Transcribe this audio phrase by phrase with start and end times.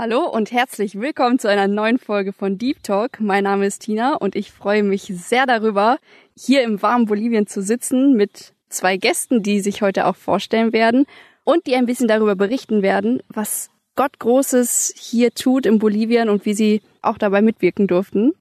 [0.00, 3.18] Hallo und herzlich willkommen zu einer neuen Folge von Deep Talk.
[3.18, 5.98] Mein Name ist Tina und ich freue mich sehr darüber,
[6.36, 11.04] hier im warmen Bolivien zu sitzen mit zwei Gästen, die sich heute auch vorstellen werden
[11.42, 16.46] und die ein bisschen darüber berichten werden, was Gott Großes hier tut in Bolivien und
[16.46, 18.34] wie sie auch dabei mitwirken durften.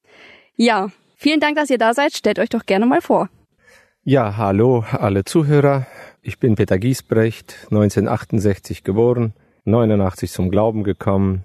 [0.58, 2.13] Ja, vielen Dank, dass ihr da seid.
[2.13, 3.30] Stellt euch doch gerne mal vor.
[4.03, 5.88] Ja, hallo alle Zuhörer.
[6.21, 9.33] Ich bin Peter Giesbrecht, 1968 geboren,
[9.67, 11.44] 89 zum Glauben gekommen,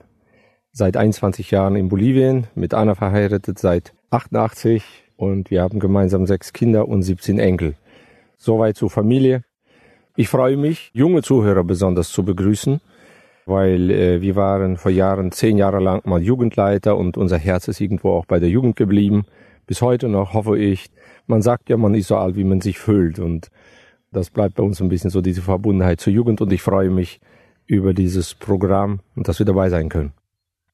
[0.71, 4.85] seit 21 Jahren in Bolivien, mit Anna verheiratet seit 88
[5.17, 7.75] und wir haben gemeinsam sechs Kinder und 17 Enkel.
[8.39, 9.43] Soweit zur Familie.
[10.15, 12.81] Ich freue mich, junge Zuhörer besonders zu begrüßen,
[13.45, 17.81] weil äh, wir waren vor Jahren zehn Jahre lang mal Jugendleiter und unser Herz ist
[17.81, 19.25] irgendwo auch bei der Jugend geblieben.
[19.67, 20.91] Bis heute noch hoffe ich,
[21.27, 23.51] man sagt ja, man ist so alt, wie man sich fühlt und
[24.13, 27.19] das bleibt bei uns ein bisschen so diese Verbundenheit zur Jugend und ich freue mich,
[27.67, 30.13] über dieses Programm und dass wir dabei sein können.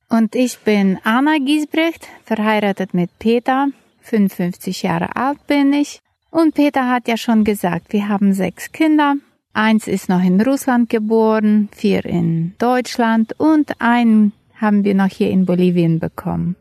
[0.09, 3.69] Und ich bin Anna Giesbrecht, verheiratet mit Peter.
[4.01, 6.01] 55 Jahre alt bin ich.
[6.31, 9.17] Und Peter hat ja schon gesagt, wir haben sechs Kinder.
[9.53, 15.31] Eins ist noch in Russland geboren, vier in Deutschland und einen haben wir noch hier
[15.31, 16.57] in Bolivien bekommen.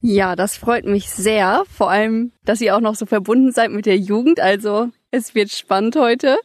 [0.00, 1.64] Ja, das freut mich sehr.
[1.68, 4.38] Vor allem, dass ihr auch noch so verbunden seid mit der Jugend.
[4.38, 6.38] Also, es wird spannend heute.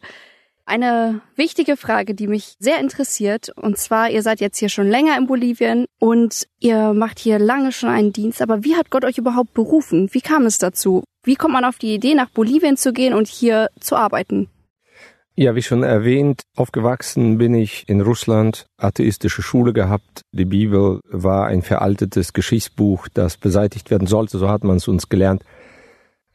[0.66, 5.16] Eine wichtige Frage, die mich sehr interessiert, und zwar, ihr seid jetzt hier schon länger
[5.18, 9.18] in Bolivien und ihr macht hier lange schon einen Dienst, aber wie hat Gott euch
[9.18, 10.08] überhaupt berufen?
[10.12, 11.04] Wie kam es dazu?
[11.22, 14.48] Wie kommt man auf die Idee, nach Bolivien zu gehen und hier zu arbeiten?
[15.36, 20.22] Ja, wie schon erwähnt, aufgewachsen bin ich in Russland, atheistische Schule gehabt.
[20.32, 25.08] Die Bibel war ein veraltetes Geschichtsbuch, das beseitigt werden sollte, so hat man es uns
[25.08, 25.42] gelernt.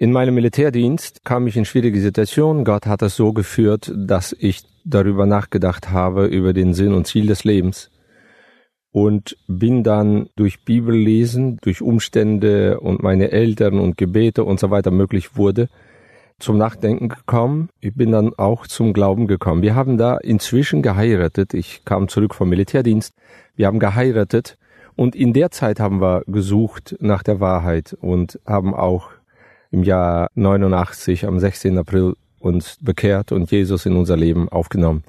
[0.01, 2.63] In meinem Militärdienst kam ich in schwierige Situationen.
[2.63, 7.27] Gott hat es so geführt, dass ich darüber nachgedacht habe, über den Sinn und Ziel
[7.27, 7.91] des Lebens.
[8.91, 14.89] Und bin dann durch Bibellesen, durch Umstände und meine Eltern und Gebete und so weiter
[14.89, 15.67] möglich wurde,
[16.39, 17.67] zum Nachdenken gekommen.
[17.81, 19.63] Ich bin dann auch zum Glauben gekommen.
[19.63, 21.53] Wir haben da inzwischen geheiratet.
[21.53, 23.13] Ich kam zurück vom Militärdienst.
[23.57, 24.57] Wir haben geheiratet.
[24.95, 29.09] Und in der Zeit haben wir gesucht nach der Wahrheit und haben auch
[29.71, 31.77] im Jahr 89 am 16.
[31.77, 35.03] April uns bekehrt und Jesus in unser Leben aufgenommen.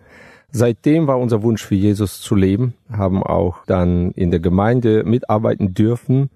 [0.52, 5.74] Seitdem war unser Wunsch für Jesus zu leben, haben auch dann in der Gemeinde mitarbeiten
[5.74, 6.30] dürfen,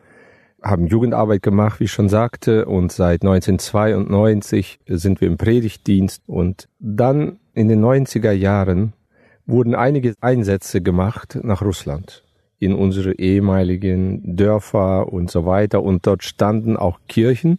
[0.63, 6.69] haben Jugendarbeit gemacht, wie ich schon sagte, und seit 1992 sind wir im Predigtdienst und
[6.79, 8.95] dann in den 90er Jahren
[9.47, 12.25] wurden einige Einsätze gemacht nach Russland
[12.59, 17.59] in unsere ehemaligen Dörfer und so weiter und dort standen auch Kirchen,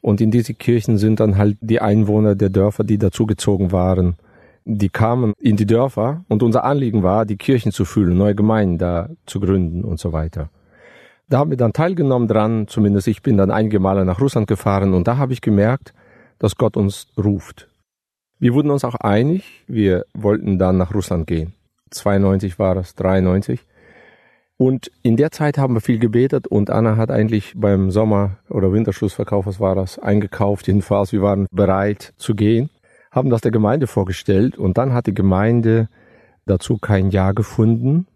[0.00, 4.16] und in diese Kirchen sind dann halt die Einwohner der Dörfer, die dazugezogen waren,
[4.64, 8.78] die kamen in die Dörfer und unser Anliegen war, die Kirchen zu füllen, neue Gemeinden
[8.78, 10.50] da zu gründen und so weiter.
[11.28, 14.94] Da haben wir dann teilgenommen dran, zumindest ich bin dann einige Male nach Russland gefahren
[14.94, 15.92] und da habe ich gemerkt,
[16.38, 17.68] dass Gott uns ruft.
[18.38, 21.54] Wir wurden uns auch einig, wir wollten dann nach Russland gehen.
[21.90, 23.60] 92 war es, 93.
[24.58, 28.72] Und in der Zeit haben wir viel gebetet und Anna hat eigentlich beim Sommer- oder
[28.72, 30.66] Winterschlussverkauf, was war das, eingekauft.
[30.66, 32.70] Jedenfalls, wir waren bereit zu gehen,
[33.10, 35.88] haben das der Gemeinde vorgestellt und dann hat die Gemeinde
[36.46, 38.06] dazu kein Ja gefunden.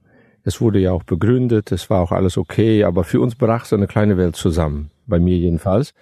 [0.43, 3.77] Es wurde ja auch begründet, es war auch alles okay, aber für uns brach so
[3.77, 5.93] eine kleine Welt zusammen, bei mir jedenfalls.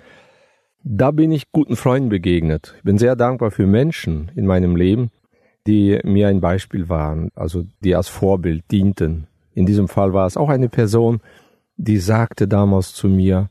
[0.84, 2.74] Da bin ich guten Freunden begegnet.
[2.76, 5.10] Ich bin sehr dankbar für Menschen in meinem Leben,
[5.66, 9.26] die mir ein Beispiel waren, also die als Vorbild dienten
[9.58, 11.20] in diesem Fall war es auch eine Person,
[11.76, 13.50] die sagte damals zu mir,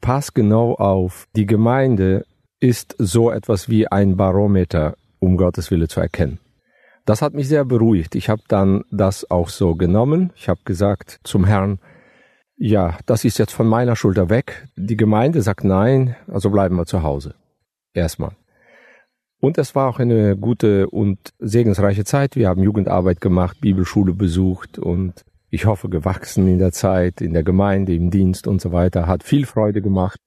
[0.00, 2.24] pass genau auf, die Gemeinde
[2.58, 6.38] ist so etwas wie ein Barometer, um Gottes Wille zu erkennen.
[7.04, 8.14] Das hat mich sehr beruhigt.
[8.14, 10.32] Ich habe dann das auch so genommen.
[10.36, 11.80] Ich habe gesagt zum Herrn,
[12.56, 14.68] ja, das ist jetzt von meiner Schulter weg.
[14.76, 17.34] Die Gemeinde sagt nein, also bleiben wir zu Hause.
[17.92, 18.36] Erstmal.
[19.40, 22.36] Und es war auch eine gute und segensreiche Zeit.
[22.36, 27.42] Wir haben Jugendarbeit gemacht, Bibelschule besucht und ich hoffe, gewachsen in der Zeit, in der
[27.42, 30.18] Gemeinde, im Dienst und so weiter, hat viel Freude gemacht.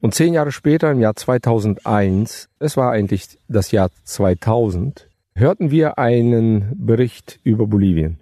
[0.00, 5.98] Und zehn Jahre später, im Jahr 2001, es war eigentlich das Jahr 2000, hörten wir
[5.98, 8.20] einen Bericht über Bolivien.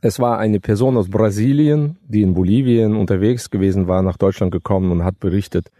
[0.00, 4.90] Es war eine Person aus Brasilien, die in Bolivien unterwegs gewesen war, nach Deutschland gekommen
[4.92, 5.70] und hat berichtet,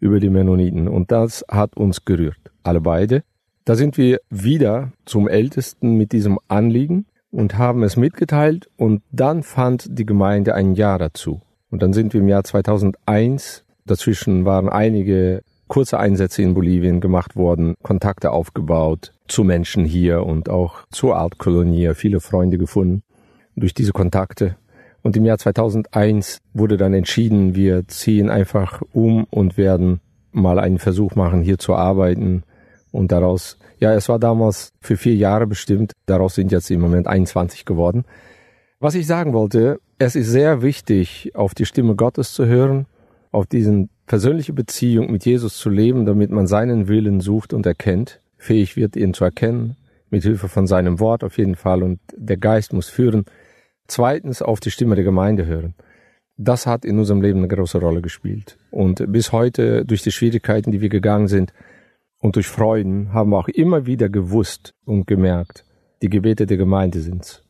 [0.00, 0.88] über die Mennoniten.
[0.88, 3.22] Und das hat uns gerührt, alle beide.
[3.66, 9.42] Da sind wir wieder zum Ältesten mit diesem Anliegen und haben es mitgeteilt und dann
[9.42, 11.40] fand die Gemeinde ein Jahr dazu.
[11.70, 17.36] Und dann sind wir im Jahr 2001, dazwischen waren einige kurze Einsätze in Bolivien gemacht
[17.36, 23.02] worden, Kontakte aufgebaut zu Menschen hier und auch zur Altkolonie, viele Freunde gefunden
[23.54, 24.56] durch diese Kontakte.
[25.02, 30.00] Und im Jahr 2001 wurde dann entschieden, wir ziehen einfach um und werden
[30.32, 32.42] mal einen Versuch machen, hier zu arbeiten.
[32.92, 37.06] Und daraus, ja, es war damals für vier Jahre bestimmt, daraus sind jetzt im Moment
[37.06, 38.04] 21 geworden.
[38.80, 42.86] Was ich sagen wollte, es ist sehr wichtig, auf die Stimme Gottes zu hören,
[43.32, 48.20] auf diesen persönliche Beziehung mit Jesus zu leben, damit man seinen Willen sucht und erkennt,
[48.36, 49.76] fähig wird, ihn zu erkennen,
[50.10, 53.24] mit Hilfe von seinem Wort auf jeden Fall und der Geist muss führen.
[53.86, 55.74] Zweitens auf die Stimme der Gemeinde hören.
[56.36, 58.56] Das hat in unserem Leben eine große Rolle gespielt.
[58.70, 61.52] Und bis heute, durch die Schwierigkeiten, die wir gegangen sind
[62.20, 65.64] und durch Freuden, haben wir auch immer wieder gewusst und gemerkt,
[66.02, 67.42] die Gebete der Gemeinde sind's.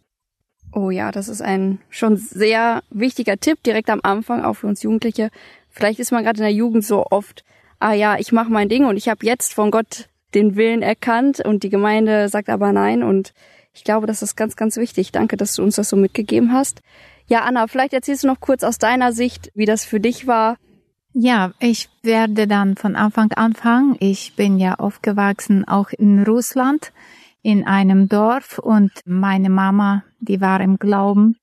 [0.72, 4.82] Oh ja, das ist ein schon sehr wichtiger Tipp direkt am Anfang, auch für uns
[4.82, 5.30] Jugendliche.
[5.70, 7.44] Vielleicht ist man gerade in der Jugend so oft,
[7.78, 11.40] ah ja, ich mache mein Ding und ich habe jetzt von Gott den Willen erkannt
[11.40, 13.32] und die Gemeinde sagt aber nein und
[13.72, 15.12] ich glaube, das ist ganz, ganz wichtig.
[15.12, 16.82] Danke, dass du uns das so mitgegeben hast.
[17.28, 20.56] Ja, Anna, vielleicht erzählst du noch kurz aus deiner Sicht, wie das für dich war.
[21.20, 23.96] Ja, ich werde dann von Anfang anfangen.
[23.98, 26.92] Ich bin ja aufgewachsen auch in Russland
[27.42, 31.34] in einem Dorf und meine Mama, die war im Glauben.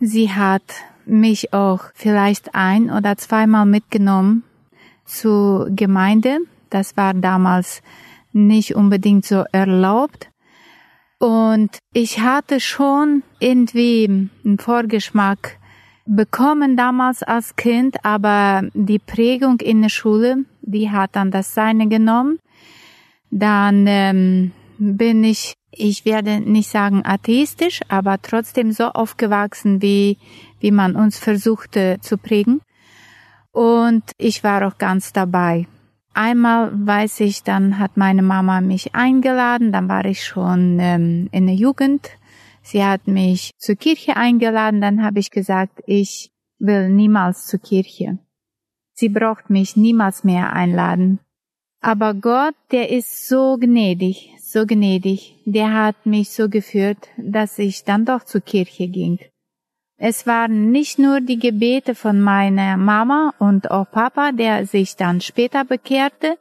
[0.00, 0.62] Sie hat
[1.04, 4.44] mich auch vielleicht ein oder zweimal mitgenommen
[5.04, 6.38] zur Gemeinde.
[6.70, 7.82] Das war damals
[8.32, 10.30] nicht unbedingt so erlaubt.
[11.18, 15.58] Und ich hatte schon irgendwie einen Vorgeschmack
[16.06, 21.88] bekommen damals als Kind, aber die Prägung in der Schule, die hat dann das Seine
[21.88, 22.38] genommen.
[23.30, 30.18] Dann ähm, bin ich, ich werde nicht sagen atheistisch, aber trotzdem so aufgewachsen, wie,
[30.60, 32.60] wie man uns versuchte zu prägen.
[33.52, 35.66] Und ich war auch ganz dabei.
[36.14, 41.46] Einmal weiß ich, dann hat meine Mama mich eingeladen, dann war ich schon ähm, in
[41.46, 42.08] der Jugend.
[42.66, 48.18] Sie hat mich zur Kirche eingeladen, dann habe ich gesagt, ich will niemals zur Kirche.
[48.92, 51.20] Sie braucht mich niemals mehr einladen.
[51.80, 57.84] Aber Gott, der ist so gnädig, so gnädig, der hat mich so geführt, dass ich
[57.84, 59.20] dann doch zur Kirche ging.
[59.96, 65.20] Es waren nicht nur die Gebete von meiner Mama und auch Papa, der sich dann
[65.20, 66.36] später bekehrte,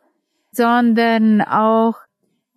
[0.51, 1.97] sondern auch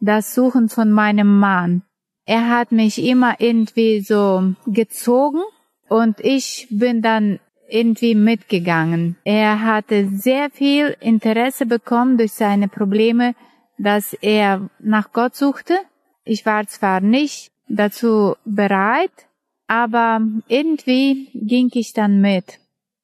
[0.00, 1.82] das Suchen von meinem Mann.
[2.28, 5.40] Er hat mich immer irgendwie so gezogen
[5.88, 7.40] und ich bin dann
[7.70, 9.16] irgendwie mitgegangen.
[9.24, 13.34] Er hatte sehr viel Interesse bekommen durch seine Probleme,
[13.78, 15.78] dass er nach Gott suchte.
[16.22, 19.26] Ich war zwar nicht dazu bereit,
[19.66, 22.60] aber irgendwie ging ich dann mit.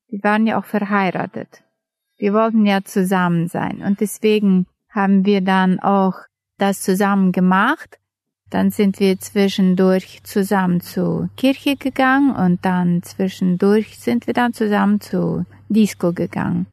[0.09, 1.63] Wir waren ja auch verheiratet.
[2.19, 3.81] Wir wollten ja zusammen sein.
[3.81, 6.13] Und deswegen haben wir dann auch
[6.59, 7.99] das zusammen gemacht.
[8.55, 15.01] Dann sind wir zwischendurch zusammen zur Kirche gegangen und dann zwischendurch sind wir dann zusammen
[15.01, 16.67] zu Disco gegangen.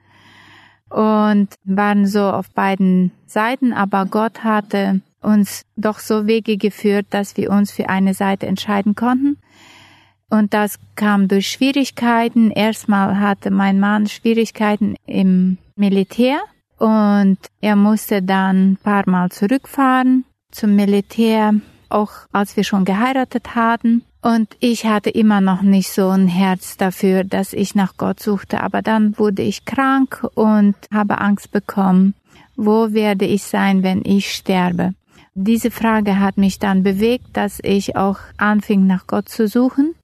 [0.89, 7.35] Und waren so auf beiden Seiten, aber Gott hatte uns doch so Wege geführt, dass
[7.35, 9.39] wir uns für eine Seite entscheiden konnten.
[10.29, 12.51] Und das kam durch Schwierigkeiten.
[12.51, 16.41] Erstmal hatte mein Mann Schwierigkeiten im Militär
[16.77, 21.55] und er musste dann ein paar Mal zurückfahren zum Militär,
[21.91, 24.03] auch als wir schon geheiratet hatten.
[24.21, 28.61] Und ich hatte immer noch nicht so ein Herz dafür, dass ich nach Gott suchte.
[28.61, 32.13] Aber dann wurde ich krank und habe Angst bekommen.
[32.55, 34.93] Wo werde ich sein, wenn ich sterbe?
[35.33, 39.95] Diese Frage hat mich dann bewegt, dass ich auch anfing, nach Gott zu suchen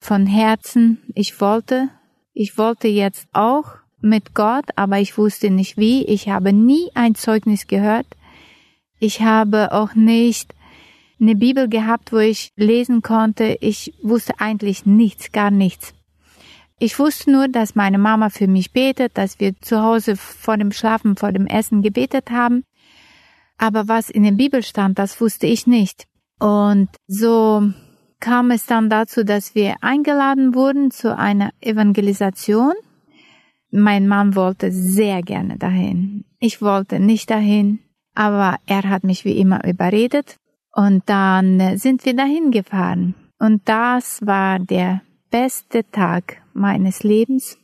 [0.00, 1.88] von Herzen, ich wollte,
[2.32, 3.64] ich wollte jetzt auch
[4.00, 6.04] mit Gott, aber ich wusste nicht wie.
[6.04, 8.06] Ich habe nie ein Zeugnis gehört.
[9.00, 10.54] Ich habe auch nicht
[11.20, 13.58] eine Bibel gehabt, wo ich lesen konnte.
[13.60, 15.94] Ich wusste eigentlich nichts, gar nichts.
[16.78, 20.70] Ich wusste nur, dass meine Mama für mich betet, dass wir zu Hause vor dem
[20.70, 22.62] Schlafen, vor dem Essen gebetet haben.
[23.56, 26.06] Aber was in der Bibel stand, das wusste ich nicht.
[26.38, 27.72] Und so
[28.20, 32.74] kam es dann dazu, dass wir eingeladen wurden zu einer Evangelisation.
[33.70, 36.24] Mein Mann wollte sehr gerne dahin.
[36.38, 37.80] Ich wollte nicht dahin,
[38.14, 40.36] aber er hat mich wie immer überredet.
[40.72, 43.14] Und dann sind wir dahin gefahren.
[43.38, 47.58] Und das war der beste Tag meines Lebens.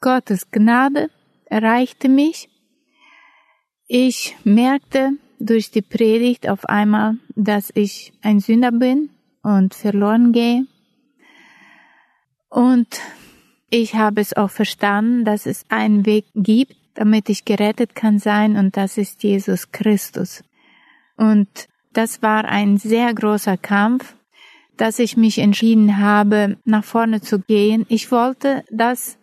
[0.00, 1.10] Gottes Gnade
[1.46, 2.48] erreichte mich.
[3.86, 9.10] Ich merkte durch die Predigt auf einmal, dass ich ein Sünder bin
[9.42, 10.66] und verloren gehe.
[12.48, 13.00] Und
[13.70, 18.56] ich habe es auch verstanden, dass es einen Weg gibt, damit ich gerettet kann sein,
[18.56, 20.42] und das ist Jesus Christus.
[21.16, 21.48] Und
[21.92, 24.16] das war ein sehr großer Kampf,
[24.76, 27.86] dass ich mich entschieden habe, nach vorne zu gehen.
[27.88, 29.18] Ich wollte das,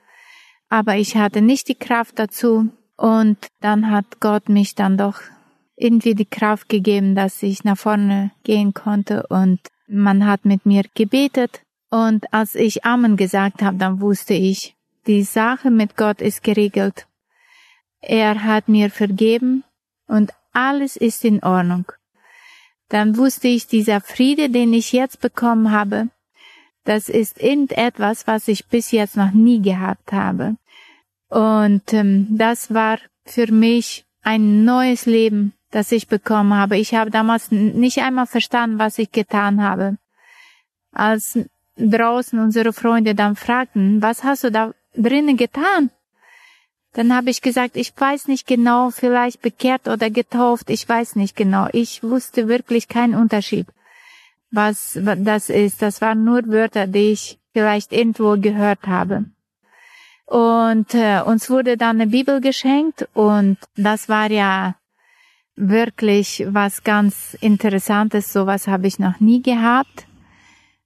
[0.70, 2.70] aber ich hatte nicht die Kraft dazu.
[2.96, 5.20] Und dann hat Gott mich dann doch
[5.76, 10.84] irgendwie die Kraft gegeben, dass ich nach vorne gehen konnte und man hat mit mir
[10.94, 14.76] gebetet und als ich Amen gesagt habe, dann wusste ich,
[15.06, 17.08] die Sache mit Gott ist geregelt.
[18.06, 19.64] Er hat mir vergeben
[20.08, 21.86] und alles ist in Ordnung.
[22.90, 26.10] Dann wusste ich, dieser Friede, den ich jetzt bekommen habe,
[26.84, 30.58] das ist irgendetwas, was ich bis jetzt noch nie gehabt habe.
[31.30, 36.78] Und ähm, das war für mich ein neues Leben, das ich bekommen habe.
[36.78, 39.98] Ich habe damals nicht einmal verstanden, was ich getan habe.
[40.92, 41.40] Als
[41.78, 45.90] draußen unsere Freunde dann fragten, was hast du da drinnen getan?
[46.94, 51.36] Dann habe ich gesagt, ich weiß nicht genau, vielleicht bekehrt oder getauft, ich weiß nicht
[51.36, 51.68] genau.
[51.74, 53.68] Ich wusste wirklich keinen Unterschied,
[54.52, 55.82] was das ist.
[55.82, 59.26] Das waren nur Wörter, die ich vielleicht irgendwo gehört habe.
[60.26, 64.76] Und äh, uns wurde dann eine Bibel geschenkt und das war ja
[65.56, 68.32] wirklich was ganz Interessantes.
[68.32, 70.08] Sowas habe ich noch nie gehabt,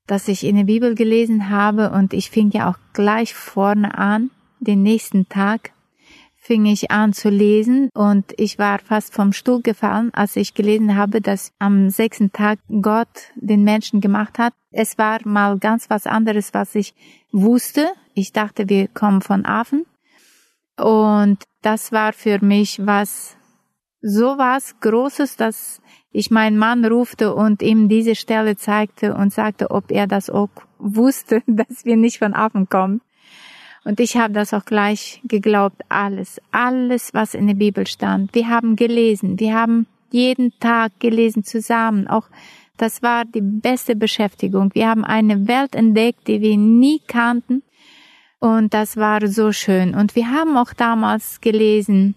[0.05, 4.31] dass ich in der Bibel gelesen habe und ich fing ja auch gleich vorne an,
[4.59, 5.71] den nächsten Tag
[6.47, 10.95] fing ich an zu lesen und ich war fast vom Stuhl gefallen, als ich gelesen
[10.95, 14.53] habe, dass am sechsten Tag Gott den Menschen gemacht hat.
[14.71, 16.95] Es war mal ganz was anderes, was ich
[17.33, 17.89] wusste.
[18.13, 19.85] Ich dachte, wir kommen von Affen.
[20.77, 23.35] Und das war für mich was
[24.01, 29.69] so was Großes, dass ich meinen Mann rufte und ihm diese Stelle zeigte und sagte,
[29.69, 30.49] ob er das auch
[30.79, 33.01] wusste, dass wir nicht von Affen kommen.
[33.83, 38.33] Und ich habe das auch gleich geglaubt, alles, alles, was in der Bibel stand.
[38.35, 42.07] Wir haben gelesen, wir haben jeden Tag gelesen zusammen.
[42.07, 42.27] Auch
[42.77, 44.73] das war die beste Beschäftigung.
[44.73, 47.63] Wir haben eine Welt entdeckt, die wir nie kannten.
[48.39, 49.95] Und das war so schön.
[49.95, 52.15] Und wir haben auch damals gelesen,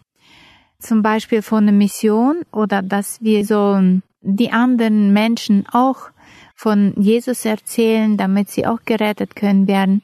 [0.79, 3.79] zum Beispiel von der Mission oder dass wir so
[4.23, 6.11] die anderen Menschen auch
[6.55, 10.02] von Jesus erzählen, damit sie auch gerettet können werden.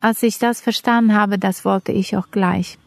[0.00, 2.78] Als ich das verstanden habe, das wollte ich auch gleich.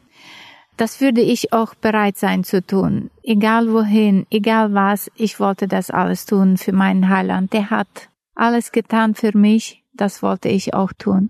[0.77, 3.11] Das würde ich auch bereit sein zu tun.
[3.21, 7.53] Egal wohin, egal was, ich wollte das alles tun für meinen Heiland.
[7.53, 11.29] Der hat alles getan für mich, das wollte ich auch tun.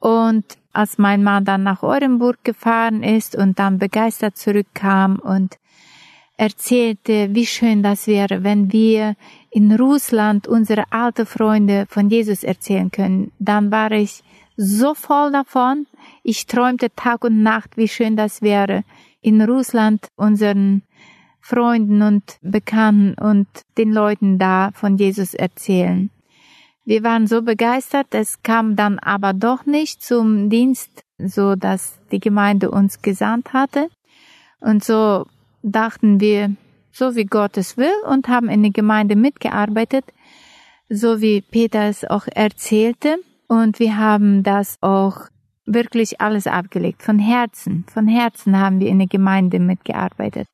[0.00, 5.58] Und als mein Mann dann nach Orenburg gefahren ist und dann begeistert zurückkam und
[6.36, 9.14] erzählte, wie schön das wäre, wenn wir
[9.50, 14.23] in Russland unsere alte Freunde von Jesus erzählen können, dann war ich
[14.56, 15.86] so voll davon.
[16.22, 18.84] Ich träumte Tag und Nacht, wie schön das wäre,
[19.20, 20.82] in Russland unseren
[21.40, 23.46] Freunden und Bekannten und
[23.76, 26.10] den Leuten da von Jesus erzählen.
[26.86, 32.20] Wir waren so begeistert, es kam dann aber doch nicht zum Dienst, so dass die
[32.20, 33.88] Gemeinde uns gesandt hatte.
[34.60, 35.26] Und so
[35.62, 36.54] dachten wir,
[36.92, 40.04] so wie Gott es will und haben in der Gemeinde mitgearbeitet,
[40.88, 43.18] so wie Peter es auch erzählte.
[43.48, 45.28] Und wir haben das auch
[45.66, 47.02] wirklich alles abgelegt.
[47.02, 50.48] Von Herzen, von Herzen haben wir in der Gemeinde mitgearbeitet.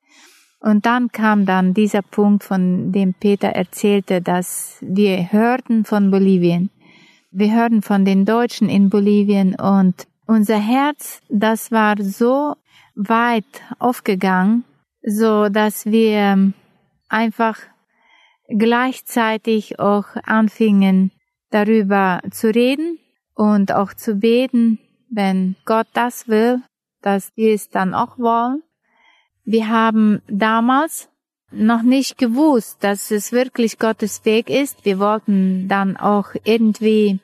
[0.59, 6.69] Und dann kam dann dieser Punkt, von dem Peter erzählte, dass wir hörten von Bolivien.
[7.31, 12.55] Wir hörten von den Deutschen in Bolivien und unser Herz, das war so
[12.95, 13.45] weit
[13.79, 14.63] aufgegangen,
[15.01, 16.53] so dass wir
[17.09, 17.57] einfach
[18.47, 21.11] gleichzeitig auch anfingen,
[21.51, 22.97] darüber zu reden
[23.35, 24.79] und auch zu beten,
[25.09, 26.61] wenn Gott das will,
[27.01, 28.63] dass wir es dann auch wollen.
[29.43, 31.09] Wir haben damals
[31.51, 34.85] noch nicht gewusst, dass es wirklich Gottes Weg ist.
[34.85, 37.19] Wir wollten dann auch irgendwie,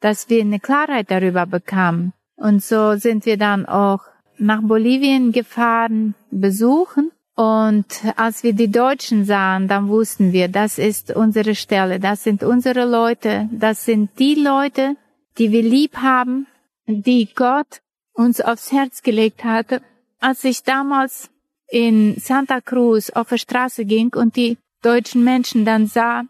[0.00, 2.12] dass wir eine Klarheit darüber bekamen.
[2.36, 4.00] Und so sind wir dann auch
[4.38, 7.12] nach Bolivien gefahren, besuchen.
[7.34, 7.86] Und
[8.16, 12.84] als wir die Deutschen sahen, dann wussten wir, das ist unsere Stelle, das sind unsere
[12.84, 14.96] Leute, das sind die Leute,
[15.38, 16.46] die wir lieb haben,
[16.86, 17.80] die Gott
[18.12, 19.80] uns aufs Herz gelegt hatte.
[20.20, 21.30] Als ich damals
[21.68, 26.24] in Santa Cruz auf der Straße ging und die deutschen Menschen dann sah,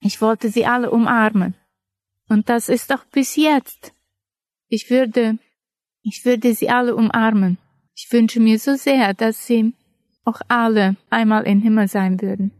[0.00, 1.54] ich wollte sie alle umarmen.
[2.28, 3.92] Und das ist doch bis jetzt.
[4.68, 5.38] Ich würde
[6.02, 7.58] Ich würde sie alle umarmen.
[7.94, 9.74] Ich wünsche mir so sehr, dass sie
[10.24, 12.52] auch alle einmal im Himmel sein würden.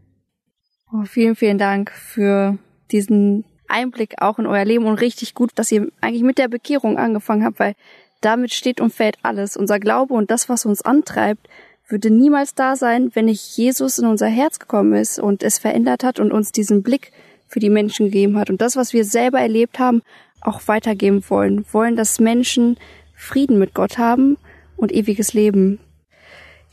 [0.93, 2.57] Oh, vielen, vielen Dank für
[2.91, 6.97] diesen Einblick auch in euer Leben und richtig gut, dass ihr eigentlich mit der Bekehrung
[6.97, 7.75] angefangen habt, weil
[8.19, 9.57] damit steht und fällt alles.
[9.57, 11.47] Unser Glaube und das, was uns antreibt,
[11.87, 16.03] würde niemals da sein, wenn nicht Jesus in unser Herz gekommen ist und es verändert
[16.03, 17.11] hat und uns diesen Blick
[17.47, 20.01] für die Menschen gegeben hat und das, was wir selber erlebt haben,
[20.41, 21.65] auch weitergeben wollen.
[21.71, 22.77] Wollen, dass Menschen
[23.15, 24.37] Frieden mit Gott haben
[24.77, 25.79] und ewiges Leben.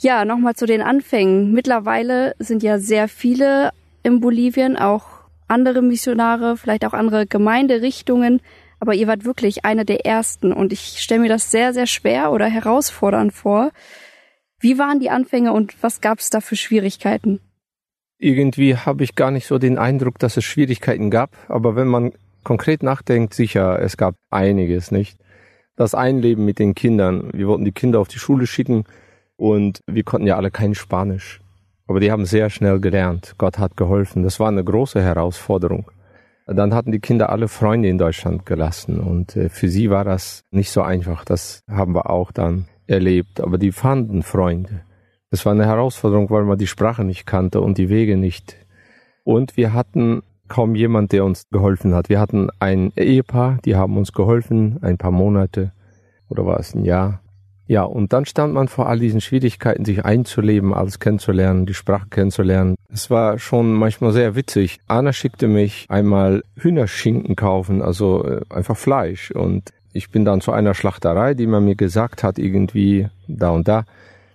[0.01, 1.53] Ja, nochmal zu den Anfängen.
[1.53, 3.71] Mittlerweile sind ja sehr viele
[4.05, 5.07] in Bolivien, auch
[5.49, 8.41] andere Missionare, vielleicht auch andere Gemeinderichtungen,
[8.79, 12.31] aber ihr wart wirklich eine der ersten und ich stelle mir das sehr, sehr schwer
[12.31, 13.73] oder herausfordernd vor.
[14.61, 17.41] Wie waren die Anfänge und was gab es da für Schwierigkeiten?
[18.19, 22.13] Irgendwie habe ich gar nicht so den Eindruck, dass es Schwierigkeiten gab, aber wenn man
[22.45, 25.19] konkret nachdenkt, sicher, es gab einiges, nicht?
[25.75, 27.31] Das Einleben mit den Kindern.
[27.33, 28.85] Wir wollten die Kinder auf die Schule schicken
[29.39, 31.41] und wir konnten ja alle kein Spanisch.
[31.87, 33.35] Aber die haben sehr schnell gelernt.
[33.39, 34.23] Gott hat geholfen.
[34.23, 35.91] Das war eine große Herausforderung.
[36.47, 40.45] Dann hatten die Kinder alle Freunde in Deutschland gelassen und äh, für sie war das
[40.51, 41.25] nicht so einfach.
[41.25, 43.41] Das haben wir auch dann erlebt.
[43.41, 44.81] Aber die fanden Freunde.
[45.31, 48.57] Das war eine Herausforderung, weil man die Sprache nicht kannte und die Wege nicht.
[49.25, 52.09] Und wir hatten kaum jemand, der uns geholfen hat.
[52.09, 55.73] Wir hatten ein Ehepaar, die haben uns geholfen, ein paar Monate
[56.31, 57.21] oder war es ein Jahr.
[57.69, 62.07] Ja, und dann stand man vor all diesen Schwierigkeiten, sich einzuleben, alles kennenzulernen, die Sprache
[62.09, 62.77] kennenzulernen.
[62.91, 64.81] Es war schon manchmal sehr witzig.
[64.89, 69.33] Anna schickte mich einmal Hühnerschinken kaufen, also äh, einfach Fleisch.
[69.33, 73.69] Und ich bin dann zu einer Schlachterei, die man mir gesagt hat, irgendwie da und
[73.69, 73.85] da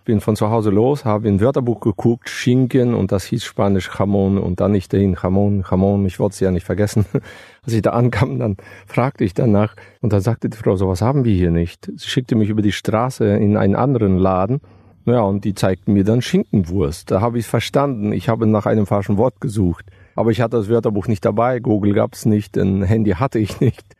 [0.04, 4.38] bin von zu Hause los, habe in Wörterbuch geguckt, Schinken und das hieß Spanisch Jamon
[4.38, 7.06] und dann nicht dahin Jamon, Jamon, ich wollte es ja nicht vergessen.
[7.64, 11.02] Als ich da ankam, dann fragte ich danach und dann sagte die Frau, so was
[11.02, 11.92] haben wir hier nicht.
[11.96, 14.60] Sie schickte mich über die Straße in einen anderen Laden.
[15.06, 17.12] Ja, und die zeigten mir dann Schinkenwurst.
[17.12, 18.14] Da habe ich verstanden.
[18.14, 19.86] Ich habe nach einem falschen Wort gesucht.
[20.16, 23.96] Aber ich hatte das Wörterbuch nicht dabei, Google gab's nicht, ein Handy hatte ich nicht.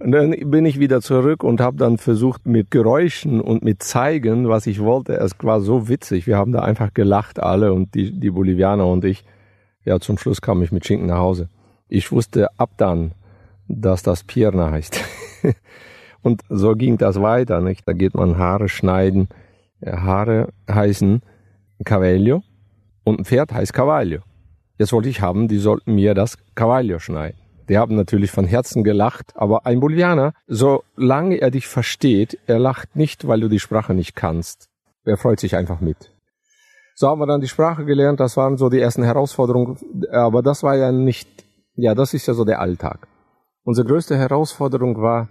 [0.00, 4.48] Und dann bin ich wieder zurück und habe dann versucht mit Geräuschen und mit Zeigen,
[4.48, 5.14] was ich wollte.
[5.14, 6.26] Es war so witzig.
[6.26, 9.24] Wir haben da einfach gelacht alle und die, die Bolivianer und ich.
[9.84, 11.48] Ja, zum Schluss kam ich mit Schinken nach Hause.
[11.88, 13.12] Ich wusste ab dann,
[13.66, 15.02] dass das Pierna heißt.
[16.22, 17.60] und so ging das weiter.
[17.60, 17.82] Nicht?
[17.88, 19.28] Da geht man Haare schneiden.
[19.84, 21.22] Haare heißen
[21.84, 22.42] Cavallo
[23.04, 24.20] und ein Pferd heißt Cavallo.
[24.78, 27.47] Jetzt wollte ich haben, die sollten mir das Cavallo schneiden.
[27.68, 32.96] Die haben natürlich von Herzen gelacht, aber ein Bolivianer, solange er dich versteht, er lacht
[32.96, 34.68] nicht, weil du die Sprache nicht kannst.
[35.04, 36.12] Er freut sich einfach mit.
[36.94, 39.78] So haben wir dann die Sprache gelernt, das waren so die ersten Herausforderungen,
[40.10, 41.28] aber das war ja nicht,
[41.74, 43.06] ja, das ist ja so der Alltag.
[43.62, 45.28] Unsere größte Herausforderung war,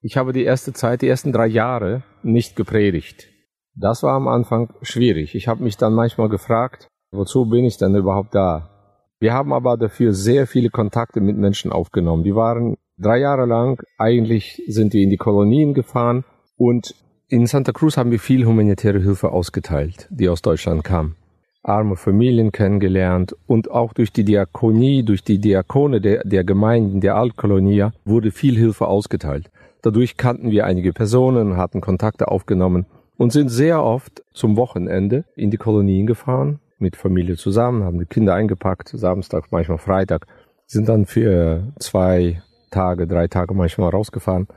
[0.00, 3.28] ich habe die erste Zeit, die ersten drei Jahre nicht gepredigt.
[3.74, 5.34] Das war am Anfang schwierig.
[5.34, 8.75] Ich habe mich dann manchmal gefragt, wozu bin ich denn überhaupt da?
[9.18, 12.22] Wir haben aber dafür sehr viele Kontakte mit Menschen aufgenommen.
[12.22, 16.24] Die waren drei Jahre lang, eigentlich sind wir in die Kolonien gefahren
[16.56, 16.94] und
[17.28, 21.16] in Santa Cruz haben wir viel humanitäre Hilfe ausgeteilt, die aus Deutschland kam.
[21.62, 27.16] Arme Familien kennengelernt und auch durch die Diakonie, durch die Diakone der, der Gemeinden der
[27.16, 29.50] Altkolonia wurde viel Hilfe ausgeteilt.
[29.82, 35.50] Dadurch kannten wir einige Personen, hatten Kontakte aufgenommen und sind sehr oft zum Wochenende in
[35.50, 40.26] die Kolonien gefahren, mit Familie zusammen, haben die Kinder eingepackt, Samstag, manchmal Freitag,
[40.66, 44.48] sind dann für zwei Tage, drei Tage manchmal rausgefahren,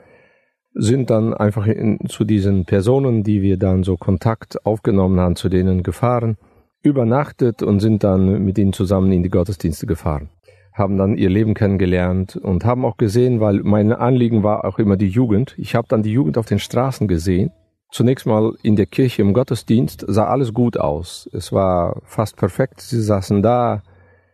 [0.73, 5.49] sind dann einfach in, zu diesen Personen, die wir dann so Kontakt aufgenommen haben, zu
[5.49, 6.37] denen gefahren,
[6.81, 10.29] übernachtet und sind dann mit ihnen zusammen in die Gottesdienste gefahren.
[10.73, 14.95] Haben dann ihr Leben kennengelernt und haben auch gesehen, weil mein Anliegen war auch immer
[14.95, 15.55] die Jugend.
[15.57, 17.51] Ich habe dann die Jugend auf den Straßen gesehen
[17.91, 21.27] Zunächst mal in der Kirche im Gottesdienst sah alles gut aus.
[21.33, 22.81] Es war fast perfekt.
[22.81, 23.81] Sie saßen da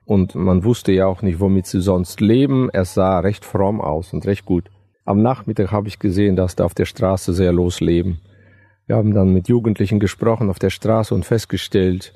[0.04, 2.70] und man wusste ja auch nicht, womit sie sonst leben.
[2.74, 4.70] Es sah recht fromm aus und recht gut.
[5.06, 8.20] Am Nachmittag habe ich gesehen, dass da auf der Straße sehr losleben.
[8.88, 12.14] Wir haben dann mit Jugendlichen gesprochen auf der Straße und festgestellt,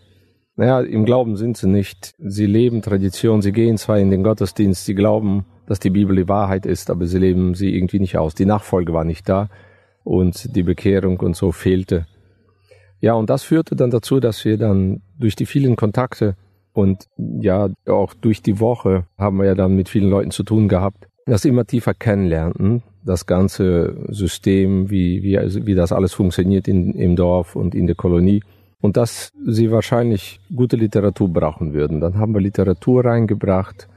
[0.56, 2.15] naja, im Glauben sind sie nicht.
[2.19, 6.28] Sie leben Tradition, sie gehen zwar in den Gottesdienst, sie glauben, dass die Bibel die
[6.28, 8.36] Wahrheit ist, aber sie leben sie irgendwie nicht aus.
[8.36, 9.49] Die Nachfolge war nicht da
[10.10, 12.08] und die Bekehrung und so fehlte.
[13.00, 16.36] Ja, und das führte dann dazu, dass wir dann durch die vielen Kontakte
[16.74, 20.67] und ja, auch durch die Woche haben wir ja dann mit vielen Leuten zu tun
[20.67, 26.95] gehabt, das immer tiefer kennenlernten, das ganze System, wie, wie, wie das alles funktioniert in,
[26.95, 28.41] im Dorf und in der Kolonie
[28.82, 32.02] und dass sie wahrscheinlich gute Literatur brauchen würden.
[32.02, 33.88] Dann haben wir Literatur reingebracht,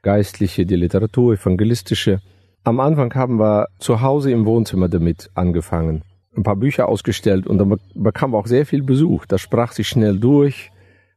[0.00, 2.22] geistliche, die Literatur, evangelistische
[2.62, 6.02] Am Anfang haben wir zu Hause im Wohnzimmer damit angefangen.
[6.36, 9.24] Ein paar Bücher ausgestellt und dann bekam auch sehr viel Besuch.
[9.24, 10.70] Das sprach sich schnell durch.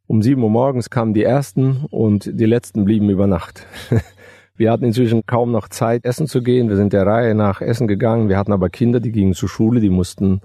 [0.08, 3.68] Um sieben Uhr morgens kamen die ersten und die letzten blieben über Nacht.
[4.56, 6.70] Wir hatten inzwischen kaum noch Zeit, essen zu gehen.
[6.70, 8.30] Wir sind der Reihe nach Essen gegangen.
[8.30, 10.42] Wir hatten aber Kinder, die gingen zur Schule, die mussten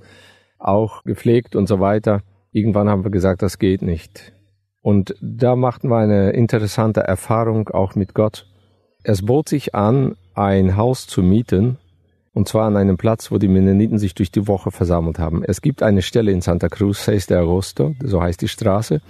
[0.59, 2.23] auch gepflegt und so weiter.
[2.51, 4.33] Irgendwann haben wir gesagt, das geht nicht.
[4.81, 8.47] Und da machten wir eine interessante Erfahrung auch mit Gott.
[9.05, 11.79] Es bot sich an, ein Haus zu mieten,
[12.33, 15.43] und zwar an einem Platz, wo die Mennoniten sich durch die Woche versammelt haben.
[15.43, 19.01] Es gibt eine Stelle in Santa Cruz, 6 de Agosto, so heißt die Straße,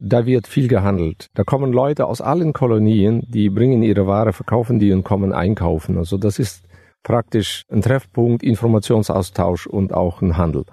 [0.00, 1.30] da wird viel gehandelt.
[1.34, 5.96] Da kommen Leute aus allen Kolonien, die bringen ihre Ware, verkaufen die und kommen einkaufen.
[5.96, 6.64] Also das ist
[7.02, 10.64] praktisch ein Treffpunkt, Informationsaustausch und auch ein Handel.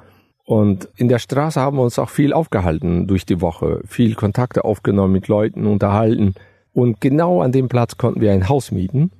[0.43, 4.65] Und in der Straße haben wir uns auch viel aufgehalten durch die Woche, viel Kontakte
[4.65, 6.33] aufgenommen mit Leuten, unterhalten.
[6.73, 9.11] Und genau an dem Platz konnten wir ein Haus mieten,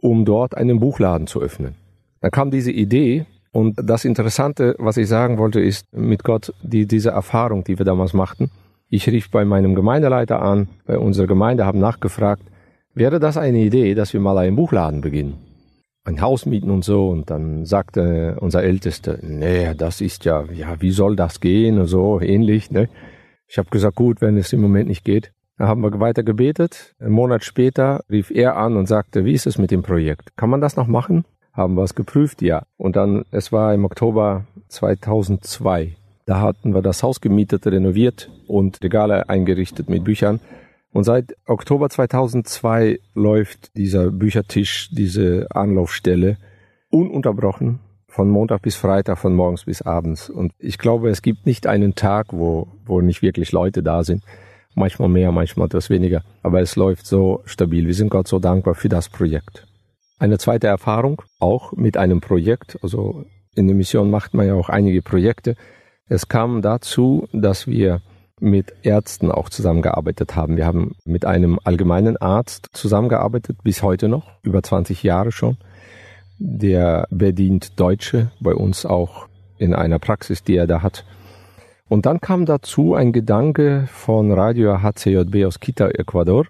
[0.00, 1.74] um dort einen Buchladen zu öffnen.
[2.20, 6.86] Da kam diese Idee und das Interessante, was ich sagen wollte, ist mit Gott die,
[6.86, 8.50] diese Erfahrung, die wir damals machten.
[8.88, 12.42] Ich rief bei meinem Gemeindeleiter an, bei unserer Gemeinde, haben nachgefragt,
[12.94, 15.34] wäre das eine Idee, dass wir mal einen Buchladen beginnen?
[16.04, 17.08] Ein Haus mieten und so.
[17.08, 21.86] Und dann sagte unser Ältester, nee, das ist ja, ja, wie soll das gehen und
[21.86, 22.70] so ähnlich.
[22.70, 22.88] Ne?
[23.46, 25.32] Ich habe gesagt, gut, wenn es im Moment nicht geht.
[25.60, 26.94] Dann haben wir weiter gebetet.
[27.00, 30.34] Einen Monat später rief er an und sagte, wie ist es mit dem Projekt?
[30.34, 31.26] Kann man das noch machen?
[31.52, 32.40] Haben wir es geprüft?
[32.40, 32.62] Ja.
[32.78, 35.96] Und dann, es war im Oktober 2002.
[36.24, 40.40] Da hatten wir das Haus gemietet, renoviert und Regale eingerichtet mit Büchern.
[40.92, 46.38] Und seit Oktober 2002 läuft dieser Büchertisch, diese Anlaufstelle
[46.88, 50.30] ununterbrochen von Montag bis Freitag, von morgens bis abends.
[50.30, 54.24] Und ich glaube, es gibt nicht einen Tag, wo, wo nicht wirklich Leute da sind.
[54.74, 56.22] Manchmal mehr, manchmal etwas weniger.
[56.42, 57.86] Aber es läuft so stabil.
[57.86, 59.66] Wir sind Gott so dankbar für das Projekt.
[60.18, 62.78] Eine zweite Erfahrung, auch mit einem Projekt.
[62.82, 65.56] Also in der Mission macht man ja auch einige Projekte.
[66.08, 68.00] Es kam dazu, dass wir
[68.40, 70.56] mit Ärzten auch zusammengearbeitet haben.
[70.56, 75.58] Wir haben mit einem allgemeinen Arzt zusammengearbeitet, bis heute noch, über 20 Jahre schon.
[76.38, 79.28] Der bedient Deutsche bei uns auch
[79.58, 81.04] in einer Praxis, die er da hat.
[81.90, 86.46] Und dann kam dazu ein Gedanke von Radio HCJB aus Quito, Ecuador,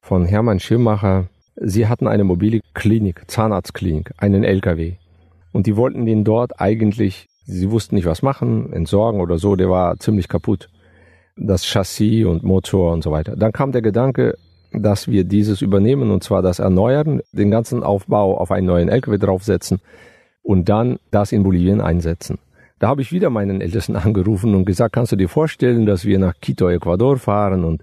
[0.00, 1.28] von Hermann Schirmacher.
[1.54, 4.94] Sie hatten eine mobile Klinik, Zahnarztklinik, einen LKW.
[5.52, 9.70] Und die wollten den dort eigentlich Sie wussten nicht, was machen, entsorgen oder so, der
[9.70, 10.68] war ziemlich kaputt.
[11.36, 13.36] Das Chassis und Motor und so weiter.
[13.36, 14.36] Dann kam der Gedanke,
[14.72, 19.18] dass wir dieses übernehmen und zwar das erneuern, den ganzen Aufbau auf einen neuen LKW
[19.18, 19.80] draufsetzen
[20.42, 22.38] und dann das in Bolivien einsetzen.
[22.78, 26.18] Da habe ich wieder meinen Ältesten angerufen und gesagt, kannst du dir vorstellen, dass wir
[26.18, 27.82] nach Quito, Ecuador fahren und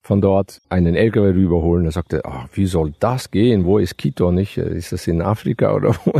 [0.00, 1.84] von dort einen LKW rüberholen.
[1.84, 3.64] Er sagte, ach, wie soll das gehen?
[3.64, 4.56] Wo ist Quito nicht?
[4.56, 6.12] Ist das in Afrika oder wo?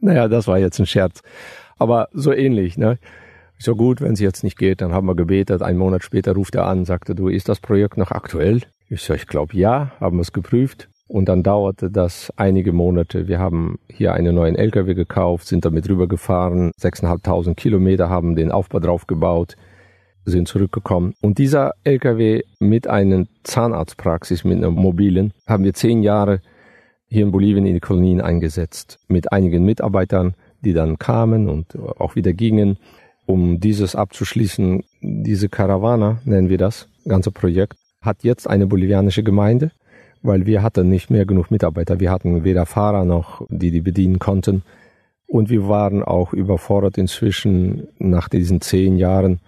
[0.00, 1.22] naja, das war jetzt ein Scherz.
[1.78, 2.98] Aber so ähnlich, ne?
[3.58, 5.62] So gut, wenn es jetzt nicht geht, dann haben wir gebetet.
[5.62, 8.62] Ein Monat später ruft er an, sagte, du, ist das Projekt noch aktuell?
[8.88, 10.88] Ich so, ich glaube ja, haben wir es geprüft.
[11.08, 13.28] Und dann dauerte das einige Monate.
[13.28, 18.80] Wir haben hier einen neuen LKW gekauft, sind damit rübergefahren, 6.500 Kilometer, haben den Aufbau
[18.80, 19.56] drauf gebaut,
[20.24, 21.14] sind zurückgekommen.
[21.22, 26.40] Und dieser LKW mit einer Zahnarztpraxis, mit einer mobilen, haben wir zehn Jahre
[27.08, 28.98] hier in Bolivien in die Kolonien eingesetzt.
[29.06, 32.78] Mit einigen Mitarbeitern, die dann kamen und auch wieder gingen,
[33.26, 34.82] um dieses abzuschließen.
[35.00, 39.70] Diese Caravana, nennen wir das, ganze Projekt, hat jetzt eine bolivianische Gemeinde,
[40.22, 42.00] weil wir hatten nicht mehr genug Mitarbeiter.
[42.00, 44.62] Wir hatten weder Fahrer noch, die die bedienen konnten.
[45.26, 49.40] Und wir waren auch überfordert inzwischen nach diesen zehn Jahren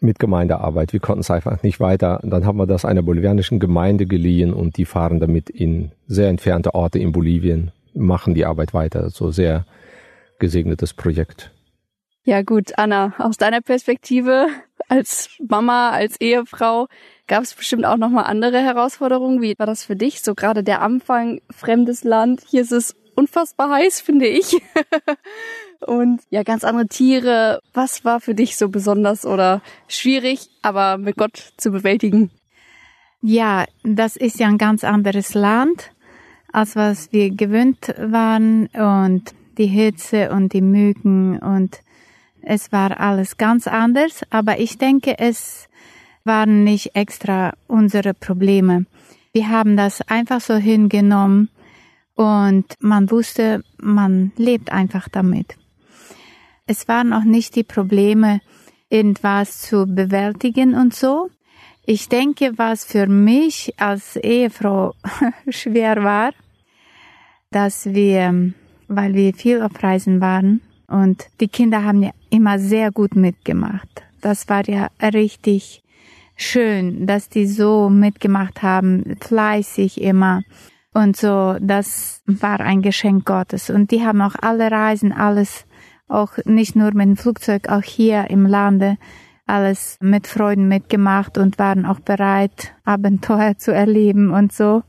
[0.00, 0.92] mit Gemeindearbeit.
[0.92, 2.20] Wir konnten es einfach nicht weiter.
[2.22, 6.74] Dann haben wir das einer bolivianischen Gemeinde geliehen und die fahren damit in sehr entfernte
[6.74, 9.10] Orte in Bolivien, machen die Arbeit weiter.
[9.10, 9.66] So sehr
[10.38, 11.50] gesegnetes Projekt.
[12.24, 14.48] Ja gut, Anna, aus deiner Perspektive
[14.88, 16.88] als Mama, als Ehefrau,
[17.26, 19.40] gab es bestimmt auch noch mal andere Herausforderungen.
[19.42, 20.22] Wie war das für dich?
[20.22, 22.42] So gerade der Anfang, fremdes Land.
[22.48, 24.56] Hier ist es unfassbar heiß, finde ich.
[25.80, 27.60] Und ja, ganz andere Tiere.
[27.72, 32.30] Was war für dich so besonders oder schwierig, aber mit Gott zu bewältigen?
[33.20, 35.90] Ja, das ist ja ein ganz anderes Land,
[36.52, 38.66] als was wir gewöhnt waren.
[38.68, 41.80] Und die Hitze und die Mücken und
[42.48, 45.68] es war alles ganz anders, aber ich denke, es
[46.22, 48.86] waren nicht extra unsere Probleme.
[49.32, 51.50] Wir haben das einfach so hingenommen
[52.14, 55.56] und man wusste, man lebt einfach damit.
[56.66, 58.40] Es waren auch nicht die Probleme,
[58.90, 61.30] irgendwas zu bewältigen und so.
[61.84, 64.94] Ich denke, was für mich als Ehefrau
[65.48, 66.30] schwer war,
[67.50, 68.52] dass wir,
[68.86, 74.02] weil wir viel auf Reisen waren und die Kinder haben ja immer sehr gut mitgemacht.
[74.20, 75.82] Das war ja richtig
[76.36, 80.42] schön, dass die so mitgemacht haben, fleißig immer.
[80.92, 83.70] Und so, das war ein Geschenk Gottes.
[83.70, 85.66] Und die haben auch alle Reisen, alles,
[86.08, 88.96] auch nicht nur mit dem Flugzeug, auch hier im Lande,
[89.46, 94.82] alles mit Freuden mitgemacht und waren auch bereit, Abenteuer zu erleben und so.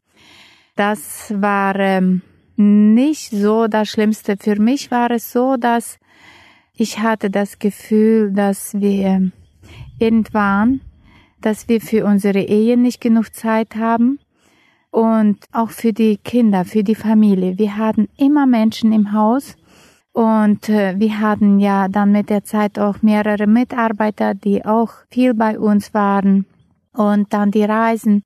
[0.75, 2.21] Das war ähm,
[2.57, 4.37] nicht so das Schlimmste.
[4.37, 5.99] Für mich war es so, dass
[6.73, 9.31] ich hatte das Gefühl, dass wir
[9.99, 10.81] irgendwann
[11.41, 14.19] dass wir für unsere Ehe nicht genug Zeit haben
[14.91, 17.57] und auch für die Kinder, für die Familie.
[17.57, 19.55] Wir hatten immer Menschen im Haus
[20.13, 25.33] und äh, wir hatten ja dann mit der Zeit auch mehrere Mitarbeiter, die auch viel
[25.33, 26.45] bei uns waren
[26.93, 28.23] und dann die Reisen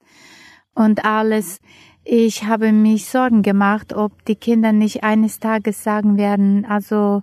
[0.74, 1.60] und alles.
[2.04, 7.22] Ich habe mich Sorgen gemacht, ob die Kinder nicht eines Tages sagen werden, also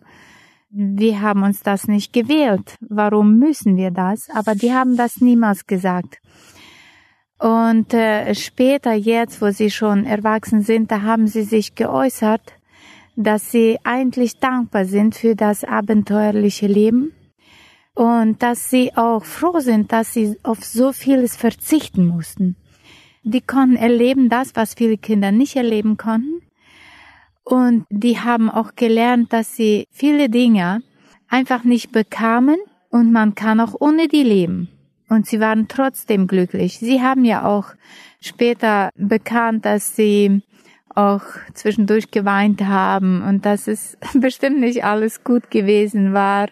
[0.70, 2.76] wir haben uns das nicht gewählt.
[2.80, 4.28] Warum müssen wir das?
[4.30, 6.18] Aber die haben das niemals gesagt.
[7.38, 12.42] Und äh, später, jetzt, wo sie schon erwachsen sind, da haben sie sich geäußert,
[13.16, 17.12] dass sie eigentlich dankbar sind für das abenteuerliche Leben
[17.94, 22.56] und dass sie auch froh sind, dass sie auf so vieles verzichten mussten.
[23.22, 26.42] Die konnten erleben das, was viele Kinder nicht erleben konnten.
[27.44, 30.82] Und die haben auch gelernt, dass sie viele Dinge
[31.28, 32.58] einfach nicht bekamen
[32.90, 34.68] und man kann auch ohne die leben.
[35.08, 36.78] Und sie waren trotzdem glücklich.
[36.78, 37.68] Sie haben ja auch
[38.20, 40.42] später bekannt, dass sie
[40.94, 41.22] auch
[41.54, 46.48] zwischendurch geweint haben und dass es bestimmt nicht alles gut gewesen war.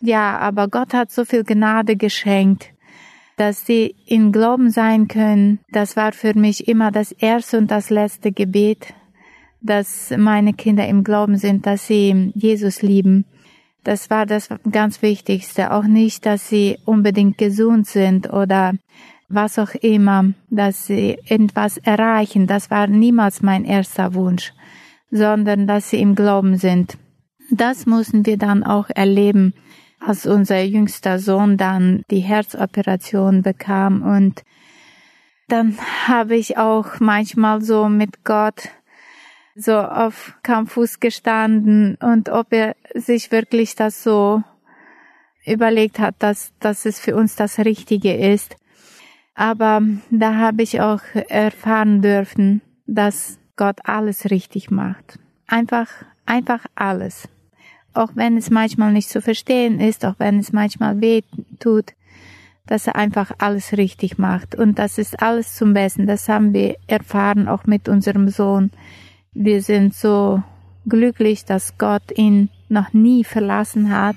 [0.00, 2.70] Ja, aber Gott hat so viel Gnade geschenkt,
[3.36, 5.60] dass sie in Glauben sein können.
[5.70, 8.94] Das war für mich immer das erste und das letzte Gebet,
[9.60, 13.24] dass meine Kinder im Glauben sind, dass sie Jesus lieben.
[13.84, 15.72] Das war das ganz Wichtigste.
[15.72, 18.72] Auch nicht, dass sie unbedingt gesund sind oder
[19.28, 22.46] was auch immer, dass sie irgendwas erreichen.
[22.46, 24.52] Das war niemals mein erster Wunsch,
[25.10, 26.96] sondern dass sie im Glauben sind.
[27.50, 29.54] Das mussten wir dann auch erleben,
[30.00, 34.44] als unser jüngster Sohn dann die Herzoperation bekam und
[35.48, 38.68] dann habe ich auch manchmal so mit Gott
[39.54, 44.42] so auf Kampffuß gestanden und ob er sich wirklich das so
[45.46, 48.56] überlegt hat, dass, dass es für uns das Richtige ist.
[49.34, 55.18] Aber da habe ich auch erfahren dürfen, dass Gott alles richtig macht.
[55.46, 55.88] Einfach,
[56.26, 57.28] einfach alles.
[57.96, 61.22] Auch wenn es manchmal nicht zu verstehen ist, auch wenn es manchmal weh
[61.58, 61.94] tut,
[62.66, 64.54] dass er einfach alles richtig macht.
[64.54, 66.06] Und das ist alles zum Besten.
[66.06, 68.70] Das haben wir erfahren, auch mit unserem Sohn.
[69.32, 70.42] Wir sind so
[70.86, 74.16] glücklich, dass Gott ihn noch nie verlassen hat.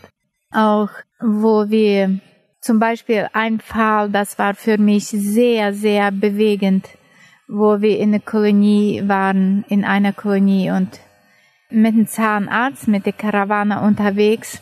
[0.51, 0.89] Auch
[1.21, 2.19] wo wir
[2.59, 6.89] zum Beispiel ein Fall, das war für mich sehr, sehr bewegend,
[7.47, 10.99] wo wir in der Kolonie waren, in einer Kolonie und
[11.69, 14.61] mit dem Zahnarzt, mit der Karawane unterwegs.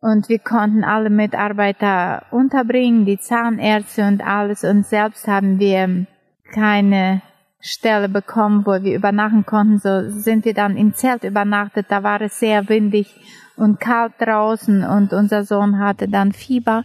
[0.00, 4.62] Und wir konnten alle Mitarbeiter unterbringen, die Zahnärzte und alles.
[4.62, 6.06] Und selbst haben wir
[6.52, 7.22] keine
[7.60, 9.78] Stelle bekommen, wo wir übernachten konnten.
[9.78, 11.86] So sind wir dann im Zelt übernachtet.
[11.88, 13.14] Da war es sehr windig
[13.56, 16.84] und kalt draußen und unser Sohn hatte dann Fieber.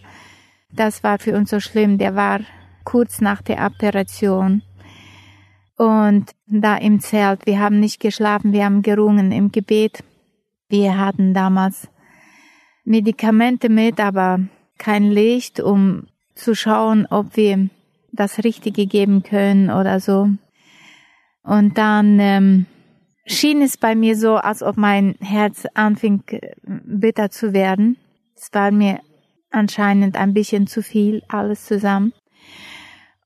[0.72, 1.98] Das war für uns so schlimm.
[1.98, 2.40] Der war
[2.84, 4.62] kurz nach der Operation.
[5.76, 10.04] Und da im Zelt, wir haben nicht geschlafen, wir haben gerungen im Gebet.
[10.68, 11.88] Wir hatten damals
[12.84, 14.40] Medikamente mit, aber
[14.78, 17.68] kein Licht, um zu schauen, ob wir
[18.12, 20.28] das Richtige geben können oder so.
[21.42, 22.66] Und dann ähm,
[23.26, 27.96] schien es bei mir so, als ob mein Herz anfing äh, bitter zu werden.
[28.36, 29.00] Es war mir
[29.50, 32.12] anscheinend ein bisschen zu viel, alles zusammen.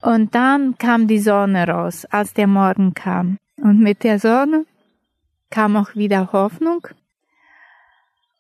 [0.06, 3.38] Und dann kam die Sonne raus, als der Morgen kam.
[3.56, 4.64] Und mit der Sonne
[5.50, 6.86] kam auch wieder Hoffnung.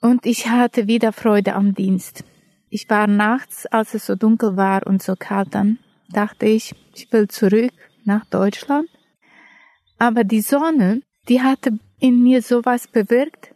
[0.00, 2.24] Und ich hatte wieder Freude am Dienst.
[2.70, 7.12] Ich war nachts, als es so dunkel war und so kalt dann, dachte ich, ich
[7.12, 7.72] will zurück
[8.04, 8.88] nach Deutschland
[9.98, 13.54] aber die Sonne, die hatte in mir sowas bewirkt,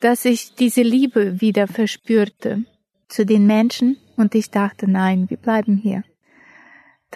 [0.00, 2.64] dass ich diese Liebe wieder verspürte
[3.08, 6.04] zu den Menschen und ich dachte, nein, wir bleiben hier.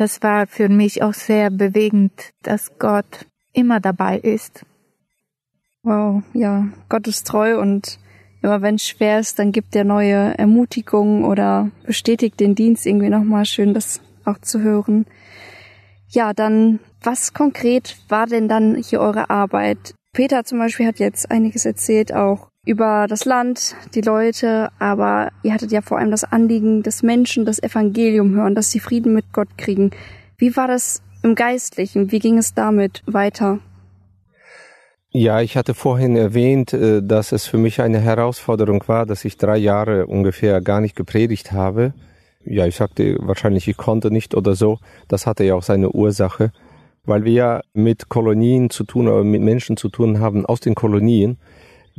[0.01, 4.65] Das war für mich auch sehr bewegend, dass Gott immer dabei ist.
[5.83, 7.99] Wow, ja, Gott ist treu und
[8.41, 13.11] immer wenn es schwer ist, dann gibt er neue Ermutigung oder bestätigt den Dienst irgendwie
[13.11, 15.05] nochmal schön, das auch zu hören.
[16.09, 19.93] Ja, dann was konkret war denn dann hier eure Arbeit?
[20.15, 25.55] Peter zum Beispiel hat jetzt einiges erzählt, auch über das Land, die Leute, aber ihr
[25.55, 29.33] hattet ja vor allem das Anliegen, dass Menschen das Evangelium hören, dass sie Frieden mit
[29.33, 29.91] Gott kriegen.
[30.37, 32.13] Wie war das im Geistlichen?
[32.13, 33.61] Wie ging es damit weiter?
[35.13, 39.37] Ja, ich hatte vorhin erwähnt, äh, dass es für mich eine Herausforderung war, dass ich
[39.37, 41.95] drei Jahre ungefähr gar nicht gepredigt habe.
[42.45, 44.79] Ja, ich sagte wahrscheinlich, ich konnte nicht oder so.
[45.09, 46.53] Das hatte ja auch seine Ursache,
[47.05, 50.77] weil wir ja mit Kolonien zu tun, oder mit Menschen zu tun haben aus den
[50.77, 51.39] Kolonien.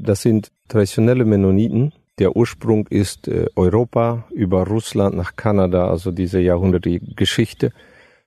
[0.01, 1.93] Das sind traditionelle Mennoniten.
[2.19, 7.71] Der Ursprung ist äh, Europa über Russland nach Kanada, also diese jahrhundertige Geschichte.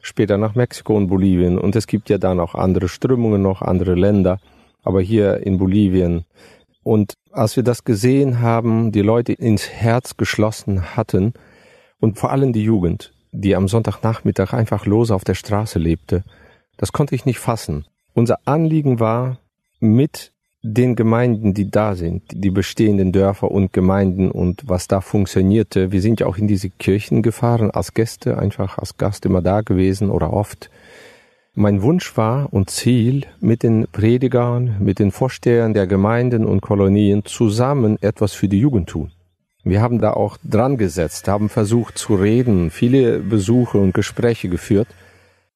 [0.01, 1.59] Später nach Mexiko und Bolivien.
[1.59, 4.39] Und es gibt ja dann auch andere Strömungen noch, andere Länder
[4.85, 6.25] aber hier in Bolivien.
[6.83, 11.33] Und als wir das gesehen haben, die Leute ins Herz geschlossen hatten
[11.99, 16.23] und vor allem die Jugend, die am Sonntagnachmittag einfach los auf der Straße lebte,
[16.77, 17.87] das konnte ich nicht fassen.
[18.13, 19.39] Unser Anliegen war,
[19.81, 20.33] mit
[20.67, 25.93] den Gemeinden, die da sind, die bestehenden Dörfer und Gemeinden und was da funktionierte.
[25.93, 29.61] Wir sind ja auch in diese Kirchen gefahren als Gäste, einfach als Gast immer da
[29.61, 30.71] gewesen oder oft.
[31.55, 37.27] Mein Wunsch war und Ziel, mit den Predigern, mit den Vorstehern der Gemeinden und Kolonien
[37.27, 39.13] zusammen etwas für die Jugend tun.
[39.65, 44.89] Wir haben da auch dran gesetzt, haben versucht zu reden, viele Besuche und Gespräche geführt,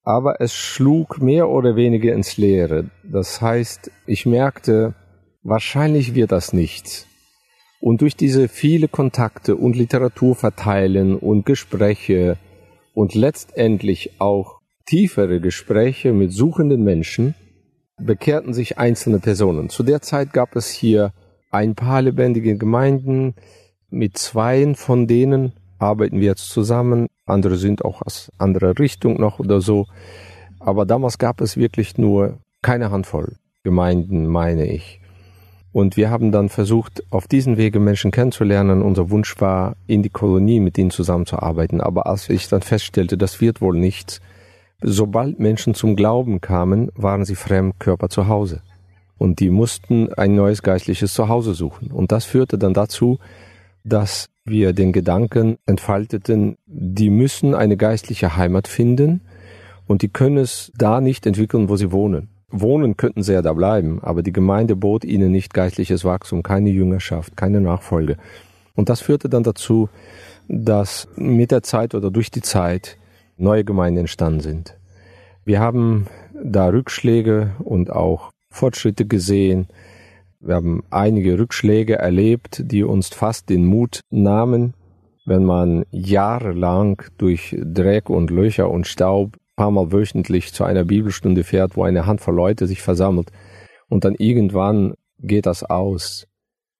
[0.03, 2.89] aber es schlug mehr oder weniger ins Leere.
[3.03, 4.95] Das heißt, ich merkte,
[5.43, 7.05] wahrscheinlich wird das nichts.
[7.81, 12.37] Und durch diese viele Kontakte und Literatur verteilen und Gespräche
[12.93, 17.35] und letztendlich auch tiefere Gespräche mit suchenden Menschen
[17.97, 19.69] bekehrten sich einzelne Personen.
[19.69, 21.13] Zu der Zeit gab es hier
[21.51, 23.35] ein paar lebendige Gemeinden.
[23.89, 27.07] Mit zweien von denen arbeiten wir jetzt zusammen.
[27.29, 29.87] Andere sind auch aus anderer Richtung noch oder so.
[30.59, 35.01] Aber damals gab es wirklich nur keine Handvoll Gemeinden, meine ich.
[35.71, 38.81] Und wir haben dann versucht, auf diesen Wege Menschen kennenzulernen.
[38.81, 41.79] Unser Wunsch war, in die Kolonie mit ihnen zusammenzuarbeiten.
[41.79, 44.19] Aber als ich dann feststellte, das wird wohl nichts,
[44.81, 48.61] Sobald Menschen zum Glauben kamen, waren sie Fremdkörper zu Hause.
[49.17, 51.91] Und die mussten ein neues geistliches Zuhause suchen.
[51.91, 53.19] Und das führte dann dazu,
[53.83, 59.21] dass wir den Gedanken entfalteten, die müssen eine geistliche Heimat finden
[59.87, 62.29] und die können es da nicht entwickeln, wo sie wohnen.
[62.51, 66.69] Wohnen könnten sie ja da bleiben, aber die Gemeinde bot ihnen nicht geistliches Wachstum, keine
[66.69, 68.17] Jüngerschaft, keine Nachfolge.
[68.75, 69.89] Und das führte dann dazu,
[70.47, 72.97] dass mit der Zeit oder durch die Zeit
[73.37, 74.77] neue Gemeinden entstanden sind.
[75.45, 76.07] Wir haben
[76.43, 79.67] da Rückschläge und auch Fortschritte gesehen.
[80.41, 84.73] Wir haben einige Rückschläge erlebt, die uns fast den Mut nahmen,
[85.25, 91.43] wenn man jahrelang durch Dreck und Löcher und Staub paar Mal wöchentlich zu einer Bibelstunde
[91.43, 93.29] fährt, wo eine Handvoll Leute sich versammelt
[93.89, 96.27] und dann irgendwann geht das aus.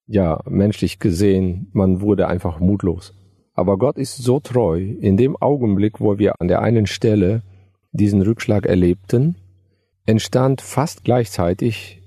[0.07, 3.13] Ja, menschlich gesehen, man wurde einfach mutlos.
[3.53, 7.43] Aber Gott ist so treu, in dem Augenblick, wo wir an der einen Stelle
[7.91, 9.35] diesen Rückschlag erlebten,
[10.05, 11.98] entstand fast gleichzeitig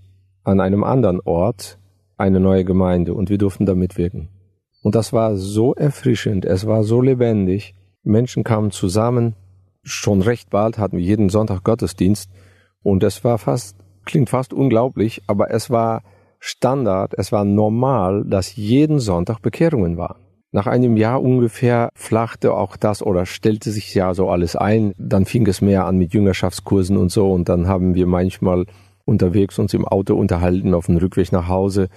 [0.45, 1.79] an einem anderen Ort
[2.17, 4.29] eine neue Gemeinde und wir durften da mitwirken.
[4.83, 9.37] Und das war so erfrischend, es war so lebendig, Menschen kamen zusammen,
[9.85, 12.31] schon recht bald hatten wir jeden Sonntag Gottesdienst
[12.83, 16.03] und es war fast, klingt fast unglaublich, aber es war
[16.39, 20.23] Standard, es war normal, dass jeden Sonntag Bekehrungen waren.
[20.51, 24.93] Nach einem Jahr ungefähr flachte auch das oder stellte sich ja so alles ein.
[24.99, 28.67] Dann fing es mehr an mit Jüngerschaftskursen und so und dann haben wir manchmal
[29.05, 31.89] unterwegs uns im Auto unterhalten auf dem Rückweg nach Hause.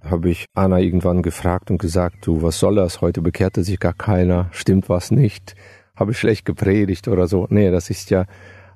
[0.00, 3.00] Habe ich Anna irgendwann gefragt und gesagt, du, was soll das?
[3.00, 4.48] Heute bekehrte sich gar keiner.
[4.50, 5.54] Stimmt was nicht?
[5.94, 7.46] Habe ich schlecht gepredigt oder so?
[7.50, 8.24] Nee, das ist ja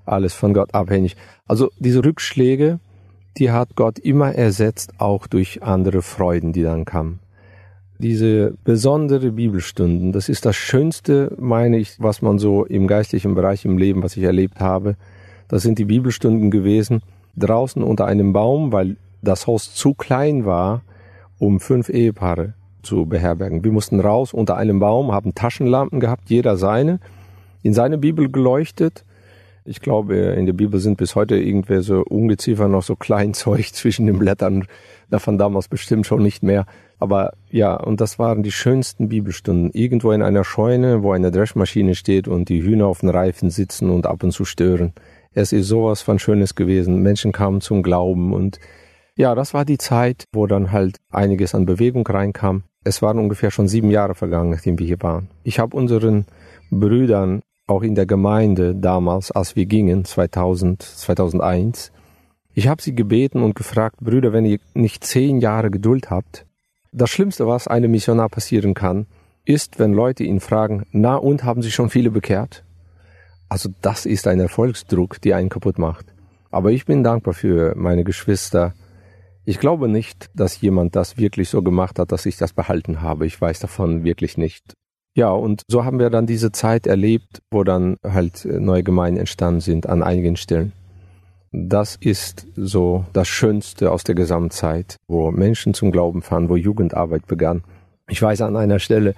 [0.05, 1.17] alles von Gott abhängig.
[1.47, 2.79] Also diese Rückschläge,
[3.39, 7.21] die hat Gott immer ersetzt, auch durch andere Freuden, die dann kamen.
[7.99, 13.65] Diese besondere Bibelstunden, das ist das Schönste, meine ich, was man so im geistlichen Bereich
[13.65, 14.97] im Leben, was ich erlebt habe.
[15.49, 17.01] Das sind die Bibelstunden gewesen,
[17.37, 20.83] draußen unter einem Baum, weil das Haus zu klein war,
[21.39, 23.65] um fünf Ehepaare zu beherbergen.
[23.65, 27.01] Wir mussten raus unter einem Baum, haben Taschenlampen gehabt, jeder seine,
[27.63, 29.05] in seine Bibel geleuchtet.
[29.65, 34.07] Ich glaube, in der Bibel sind bis heute irgendwer so Ungeziefer noch so Kleinzeug zwischen
[34.07, 34.67] den Blättern,
[35.11, 36.67] davon damals bestimmt schon nicht mehr.
[36.99, 39.71] Aber ja, und das waren die schönsten Bibelstunden.
[39.73, 43.91] Irgendwo in einer Scheune, wo eine Dreschmaschine steht und die Hühner auf den Reifen sitzen
[43.91, 44.93] und ab und zu stören.
[45.37, 47.03] Es ist sowas von Schönes gewesen.
[47.03, 48.59] Menschen kamen zum Glauben und
[49.17, 52.63] ja, das war die Zeit, wo dann halt einiges an Bewegung reinkam.
[52.85, 55.29] Es waren ungefähr schon sieben Jahre vergangen, nachdem wir hier waren.
[55.45, 56.25] Ich habe unseren
[56.71, 61.93] Brüdern auch in der Gemeinde damals, als wir gingen, 2000, 2001,
[62.55, 66.47] Ich habe sie gebeten und gefragt, Brüder, wenn ihr nicht zehn Jahre Geduld habt,
[66.93, 69.05] das Schlimmste, was einem Missionar passieren kann,
[69.45, 72.65] ist, wenn Leute ihn fragen, na und haben sie schon viele bekehrt?
[73.49, 76.07] Also das ist ein Erfolgsdruck, die einen kaputt macht.
[76.51, 78.75] Aber ich bin dankbar für meine Geschwister.
[79.45, 83.27] Ich glaube nicht, dass jemand das wirklich so gemacht hat, dass ich das behalten habe.
[83.27, 84.75] Ich weiß davon wirklich nicht.
[85.15, 89.61] Ja, und so haben wir dann diese Zeit erlebt, wo dann halt neue Gemeinden entstanden
[89.61, 90.73] sind an einigen Stellen.
[91.53, 97.27] Das ist so das Schönste aus der Gesamtzeit, wo Menschen zum Glauben fahren, wo Jugendarbeit
[97.27, 97.65] begann.
[98.09, 99.15] Ich weiß an einer Stelle,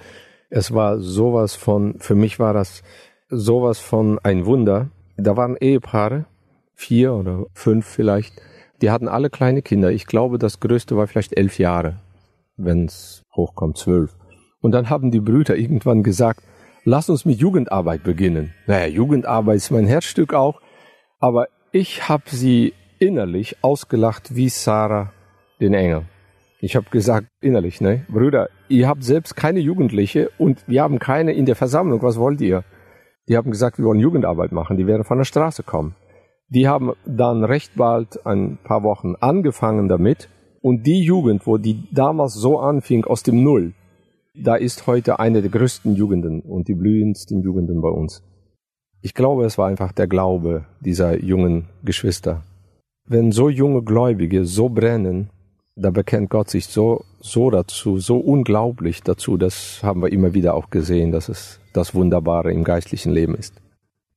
[0.50, 2.82] es war sowas von, für mich war das
[3.28, 4.90] sowas von ein Wunder.
[5.16, 6.26] Da waren Ehepaare,
[6.74, 8.40] vier oder fünf vielleicht,
[8.80, 9.90] die hatten alle kleine Kinder.
[9.90, 12.00] Ich glaube, das größte war vielleicht elf Jahre,
[12.56, 14.16] wenn es hochkommt, zwölf.
[14.60, 16.42] Und dann haben die Brüder irgendwann gesagt,
[16.84, 18.54] lass uns mit Jugendarbeit beginnen.
[18.66, 20.60] Naja, Jugendarbeit ist mein Herzstück auch,
[21.18, 25.12] aber ich habe sie innerlich ausgelacht wie Sarah
[25.60, 26.02] den Engel.
[26.60, 31.32] Ich habe gesagt innerlich, ne, Brüder, ihr habt selbst keine Jugendliche und wir haben keine
[31.32, 32.02] in der Versammlung.
[32.02, 32.64] Was wollt ihr?
[33.28, 34.76] Die haben gesagt, wir wollen Jugendarbeit machen.
[34.76, 35.94] Die werden von der Straße kommen.
[36.48, 40.28] Die haben dann recht bald ein paar Wochen angefangen damit.
[40.62, 43.74] Und die Jugend, wo die damals so anfing aus dem Null,
[44.34, 48.22] da ist heute eine der größten Jugenden und die blühendsten Jugenden bei uns.
[49.02, 52.42] Ich glaube, es war einfach der Glaube dieser jungen Geschwister.
[53.04, 55.30] Wenn so junge Gläubige so brennen,
[55.78, 59.36] da bekennt Gott sich so, so dazu, so unglaublich dazu.
[59.36, 63.54] Das haben wir immer wieder auch gesehen, dass es das Wunderbare im geistlichen Leben ist.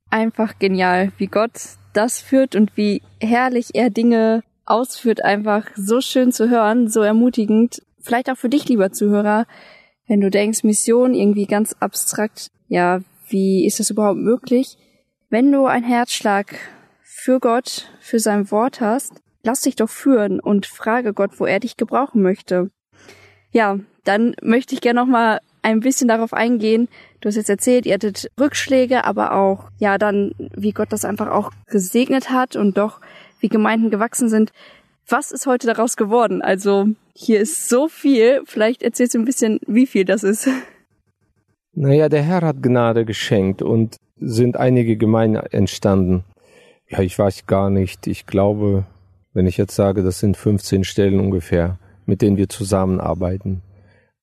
[0.10, 1.52] Einfach genial, wie Gott
[1.94, 5.24] das führt und wie herrlich er Dinge ausführt.
[5.24, 7.82] Einfach so schön zu hören, so ermutigend.
[8.00, 9.46] Vielleicht auch für dich, lieber Zuhörer,
[10.08, 12.50] wenn du denkst, Mission irgendwie ganz abstrakt.
[12.68, 14.78] Ja, wie ist das überhaupt möglich?
[15.30, 16.56] Wenn du einen Herzschlag
[17.04, 21.60] für Gott, für sein Wort hast, lass dich doch führen und frage Gott, wo er
[21.60, 22.72] dich gebrauchen möchte.
[23.52, 26.88] Ja, dann möchte ich gerne noch mal ein bisschen darauf eingehen.
[27.20, 31.28] Du hast jetzt erzählt, ihr hattet Rückschläge, aber auch, ja, dann, wie Gott das einfach
[31.28, 33.00] auch gesegnet hat und doch,
[33.40, 34.52] wie Gemeinden gewachsen sind.
[35.08, 36.42] Was ist heute daraus geworden?
[36.42, 38.42] Also, hier ist so viel.
[38.46, 40.48] Vielleicht erzählst du ein bisschen, wie viel das ist.
[41.74, 46.24] Naja, der Herr hat Gnade geschenkt und sind einige Gemeinden entstanden.
[46.88, 48.08] Ja, ich weiß gar nicht.
[48.08, 48.86] Ich glaube,
[49.34, 53.62] wenn ich jetzt sage, das sind 15 Stellen ungefähr, mit denen wir zusammenarbeiten.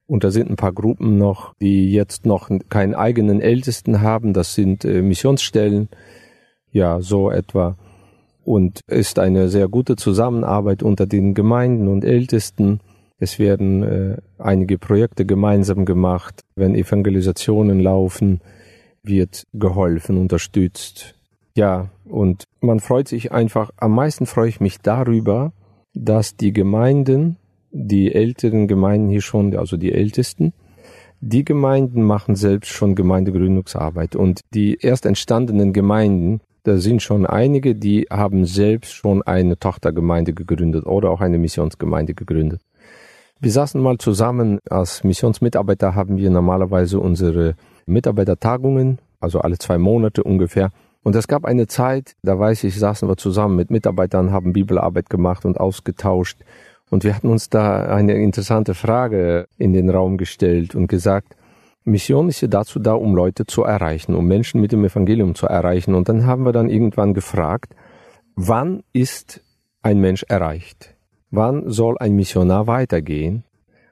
[0.06, 4.32] Und da sind ein paar Gruppen noch, die jetzt noch keinen eigenen Ältesten haben.
[4.32, 5.88] Das sind äh, Missionsstellen.
[6.72, 7.76] Ja, so etwa.
[8.42, 12.80] Und ist eine sehr gute Zusammenarbeit unter den Gemeinden und Ältesten.
[13.18, 16.42] Es werden äh, einige Projekte gemeinsam gemacht.
[16.56, 18.40] Wenn Evangelisationen laufen,
[19.02, 21.17] wird geholfen, unterstützt.
[21.58, 25.52] Ja, und man freut sich einfach, am meisten freue ich mich darüber,
[25.92, 27.36] dass die Gemeinden,
[27.72, 30.52] die älteren Gemeinden hier schon, also die ältesten,
[31.20, 37.74] die Gemeinden machen selbst schon Gemeindegründungsarbeit und die erst entstandenen Gemeinden, da sind schon einige,
[37.74, 42.60] die haben selbst schon eine Tochtergemeinde gegründet oder auch eine Missionsgemeinde gegründet.
[43.40, 50.22] Wir saßen mal zusammen als Missionsmitarbeiter, haben wir normalerweise unsere Mitarbeitertagungen, also alle zwei Monate
[50.22, 50.70] ungefähr.
[51.02, 55.08] Und es gab eine Zeit, da weiß ich, saßen wir zusammen mit Mitarbeitern, haben Bibelarbeit
[55.08, 56.38] gemacht und ausgetauscht.
[56.90, 61.36] Und wir hatten uns da eine interessante Frage in den Raum gestellt und gesagt,
[61.84, 65.46] Mission ist ja dazu da, um Leute zu erreichen, um Menschen mit dem Evangelium zu
[65.46, 65.94] erreichen.
[65.94, 67.74] Und dann haben wir dann irgendwann gefragt,
[68.36, 69.42] wann ist
[69.82, 70.94] ein Mensch erreicht?
[71.30, 73.44] Wann soll ein Missionar weitergehen?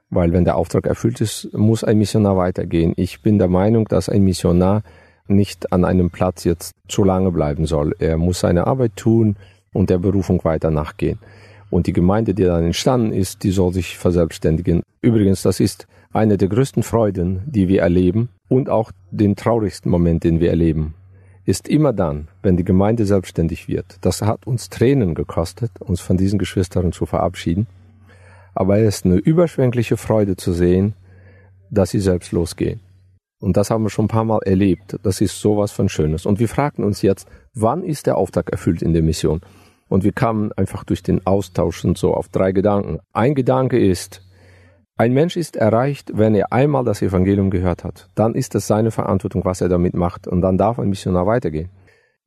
[0.08, 2.92] Weil wenn der Auftrag erfüllt ist, muss ein Missionar weitergehen.
[2.96, 4.82] Ich bin der Meinung, dass ein Missionar
[5.28, 7.94] nicht an einem Platz jetzt zu lange bleiben soll.
[7.98, 9.36] Er muss seine Arbeit tun
[9.72, 11.18] und der Berufung weiter nachgehen.
[11.70, 14.82] Und die Gemeinde, die dann entstanden ist, die soll sich verselbstständigen.
[15.00, 20.24] Übrigens, das ist eine der größten Freuden, die wir erleben und auch den traurigsten Moment,
[20.24, 20.94] den wir erleben
[21.46, 23.98] ist immer dann, wenn die Gemeinde selbstständig wird.
[24.00, 27.68] Das hat uns Tränen gekostet, uns von diesen Geschwistern zu verabschieden.
[28.52, 30.94] Aber es ist eine überschwängliche Freude zu sehen,
[31.70, 32.80] dass sie selbst losgehen.
[33.46, 34.98] Und das haben wir schon ein paar Mal erlebt.
[35.04, 36.26] Das ist sowas von Schönes.
[36.26, 39.40] Und wir fragten uns jetzt, wann ist der Auftrag erfüllt in der Mission?
[39.88, 42.98] Und wir kamen einfach durch den Austausch und so auf drei Gedanken.
[43.12, 44.20] Ein Gedanke ist,
[44.96, 48.08] ein Mensch ist erreicht, wenn er einmal das Evangelium gehört hat.
[48.16, 50.26] Dann ist es seine Verantwortung, was er damit macht.
[50.26, 51.70] Und dann darf ein Missionar weitergehen.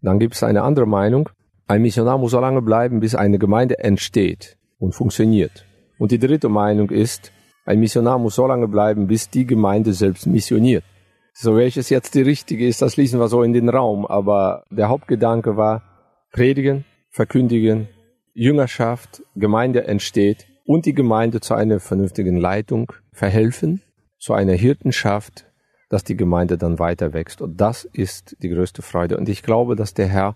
[0.01, 1.27] Dann gibt es eine andere Meinung.
[1.67, 5.65] Ein Missionar muss so lange bleiben, bis eine Gemeinde entsteht und funktioniert.
[5.97, 7.33] Und die dritte Meinung ist,
[7.65, 10.85] ein Missionar muss so lange bleiben, bis die Gemeinde selbst missioniert.
[11.41, 14.05] So welches jetzt die richtige ist, das ließen wir so in den Raum.
[14.05, 15.83] Aber der Hauptgedanke war,
[16.33, 17.87] predigen, verkündigen,
[18.33, 23.81] Jüngerschaft, Gemeinde entsteht und die Gemeinde zu einer vernünftigen Leitung verhelfen,
[24.17, 25.45] zu einer Hirtenschaft,
[25.87, 27.41] dass die Gemeinde dann weiter wächst.
[27.41, 29.15] Und das ist die größte Freude.
[29.15, 30.35] Und ich glaube, dass der Herr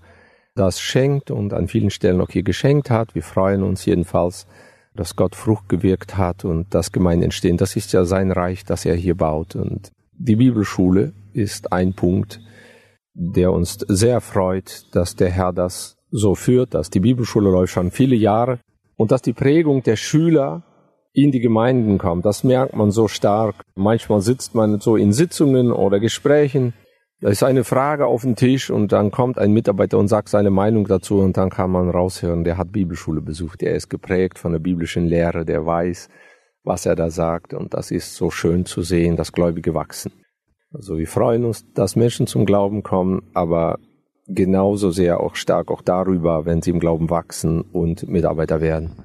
[0.56, 3.14] das schenkt und an vielen Stellen auch hier geschenkt hat.
[3.14, 4.48] Wir freuen uns jedenfalls,
[4.96, 7.58] dass Gott Frucht gewirkt hat und dass Gemeinden entstehen.
[7.58, 9.58] Das ist ja sein Reich, das er hier baut.
[9.58, 12.40] Und die Bibelschule ist ein Punkt,
[13.14, 17.92] der uns sehr freut, dass der Herr das so führt, dass die Bibelschule läuft schon
[17.92, 18.60] viele Jahre
[18.96, 20.64] und dass die Prägung der Schüler
[21.14, 22.26] in die Gemeinden kommt.
[22.26, 23.56] Das merkt man so stark.
[23.76, 26.74] Manchmal sitzt man so in Sitzungen oder Gesprächen
[27.24, 30.50] da ist eine Frage auf dem Tisch und dann kommt ein Mitarbeiter und sagt seine
[30.50, 34.52] Meinung dazu und dann kann man raushören, der hat Bibelschule besucht, er ist geprägt von
[34.52, 36.10] der biblischen Lehre, der weiß,
[36.64, 40.12] was er da sagt und das ist so schön zu sehen, dass Gläubige wachsen.
[40.74, 43.78] Also wir freuen uns, dass Menschen zum Glauben kommen, aber
[44.28, 49.04] genauso sehr auch stark auch darüber, wenn sie im Glauben wachsen und Mitarbeiter werden.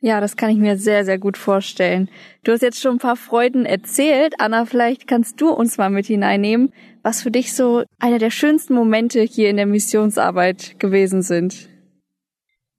[0.00, 2.10] Ja, das kann ich mir sehr, sehr gut vorstellen.
[2.42, 4.34] Du hast jetzt schon ein paar Freuden erzählt.
[4.38, 8.74] Anna, vielleicht kannst du uns mal mit hineinnehmen, was für dich so einer der schönsten
[8.74, 11.70] Momente hier in der Missionsarbeit gewesen sind.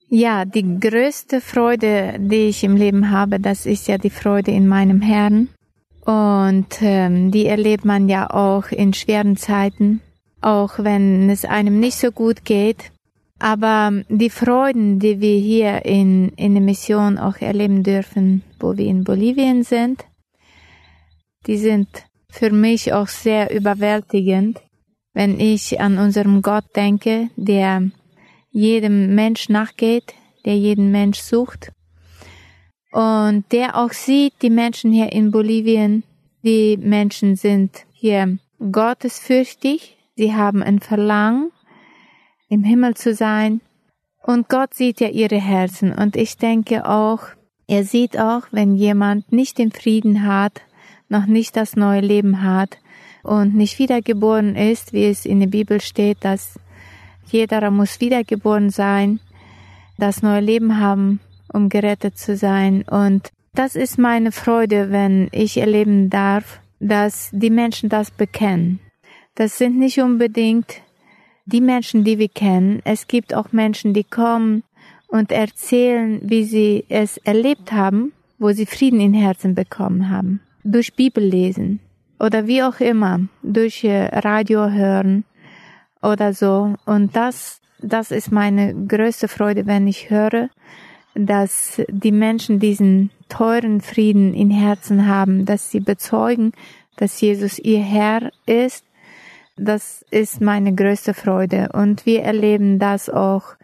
[0.09, 4.67] Ja, die größte Freude, die ich im Leben habe, das ist ja die Freude in
[4.67, 5.49] meinem Herrn.
[6.05, 10.01] Und ähm, die erlebt man ja auch in schweren Zeiten,
[10.41, 12.91] auch wenn es einem nicht so gut geht.
[13.39, 18.85] Aber die Freuden, die wir hier in, in der Mission auch erleben dürfen, wo wir
[18.85, 20.05] in Bolivien sind,
[21.47, 21.87] die sind
[22.29, 24.61] für mich auch sehr überwältigend,
[25.13, 27.89] wenn ich an unserem Gott denke, der
[28.55, 30.13] jedem Mensch nachgeht,
[30.45, 31.73] der jeden Mensch sucht.
[32.93, 36.03] Und der auch sieht, die Menschen hier in Bolivien,
[36.41, 38.37] die Menschen sind hier
[38.71, 41.51] gottesfürchtig, sie haben ein Verlangen,
[42.47, 43.59] im Himmel zu sein.
[44.23, 45.91] Und Gott sieht ja ihre Herzen.
[45.91, 47.23] Und ich denke auch,
[47.67, 50.61] er sieht auch, wenn jemand nicht den Frieden hat,
[51.09, 52.77] noch nicht das neue Leben hat
[53.21, 56.57] und nicht wiedergeboren ist, wie es in der Bibel steht, dass
[57.27, 59.19] jeder muss wiedergeboren sein,
[59.97, 61.19] das neue Leben haben,
[61.51, 62.83] um gerettet zu sein.
[62.83, 68.79] Und das ist meine Freude, wenn ich erleben darf, dass die Menschen das bekennen.
[69.35, 70.81] Das sind nicht unbedingt
[71.45, 72.81] die Menschen, die wir kennen.
[72.83, 74.63] Es gibt auch Menschen, die kommen
[75.07, 80.95] und erzählen, wie sie es erlebt haben, wo sie Frieden in Herzen bekommen haben durch
[80.95, 81.79] Bibel lesen
[82.19, 85.23] oder wie auch immer, durch äh, Radio hören
[86.01, 86.75] oder so.
[86.85, 90.49] Und das, das ist meine größte Freude, wenn ich höre,
[91.13, 96.51] dass die Menschen diesen teuren Frieden in Herzen haben, dass sie bezeugen,
[96.97, 98.85] dass Jesus ihr Herr ist.
[99.57, 101.69] Das ist meine größte Freude.
[101.73, 103.55] Und wir erleben das auch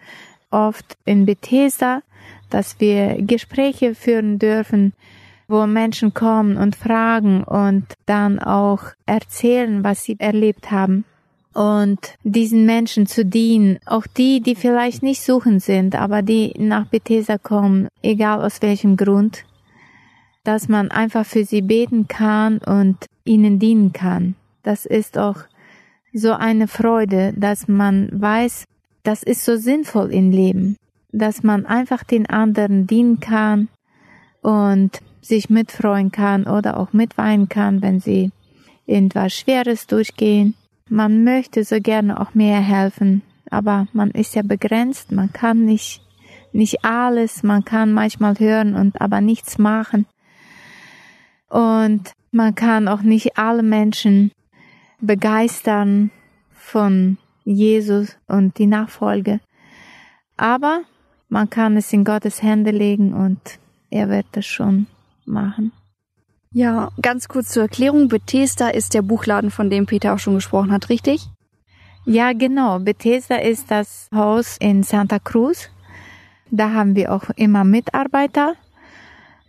[0.49, 2.01] oft in Bethesda,
[2.49, 4.93] dass wir Gespräche führen dürfen
[5.51, 11.03] wo Menschen kommen und fragen und dann auch erzählen, was sie erlebt haben
[11.53, 16.85] und diesen Menschen zu dienen, auch die, die vielleicht nicht suchen sind, aber die nach
[16.85, 19.43] Bethesda kommen, egal aus welchem Grund,
[20.43, 24.35] dass man einfach für sie beten kann und ihnen dienen kann.
[24.63, 25.37] Das ist auch
[26.13, 28.65] so eine Freude, dass man weiß,
[29.03, 30.77] das ist so sinnvoll im Leben,
[31.11, 33.67] dass man einfach den anderen dienen kann
[34.41, 38.31] und sich mitfreuen kann oder auch mitweinen kann, wenn sie
[38.85, 40.55] irgendwas Schweres durchgehen.
[40.93, 46.01] Man möchte so gerne auch mehr helfen, aber man ist ja begrenzt, man kann nicht,
[46.51, 50.05] nicht alles, man kann manchmal hören und aber nichts machen.
[51.47, 54.33] Und man kann auch nicht alle Menschen
[54.99, 56.11] begeistern
[56.51, 59.39] von Jesus und die Nachfolge.
[60.35, 60.81] Aber
[61.29, 63.39] man kann es in Gottes Hände legen und
[63.91, 64.87] er wird das schon
[65.23, 65.71] machen.
[66.53, 68.09] Ja, ganz kurz zur Erklärung.
[68.09, 71.27] Bethesda ist der Buchladen, von dem Peter auch schon gesprochen hat, richtig?
[72.05, 72.79] Ja, genau.
[72.79, 75.69] Bethesda ist das Haus in Santa Cruz.
[76.49, 78.55] Da haben wir auch immer Mitarbeiter.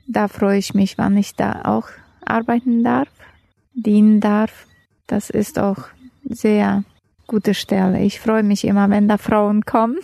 [0.07, 1.89] Da freue ich mich, wann ich da auch
[2.25, 3.09] arbeiten darf,
[3.75, 4.67] dienen darf.
[5.09, 5.79] Das ist auch
[6.25, 6.85] sehr
[7.27, 8.01] gute Stelle.
[8.01, 9.99] Ich freue mich immer, wenn da Frauen kommen,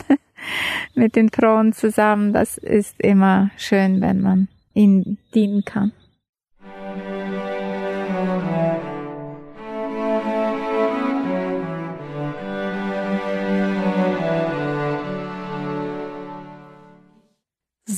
[0.95, 2.33] mit den Frauen zusammen.
[2.33, 5.93] Das ist immer schön, wenn man ihnen dienen kann.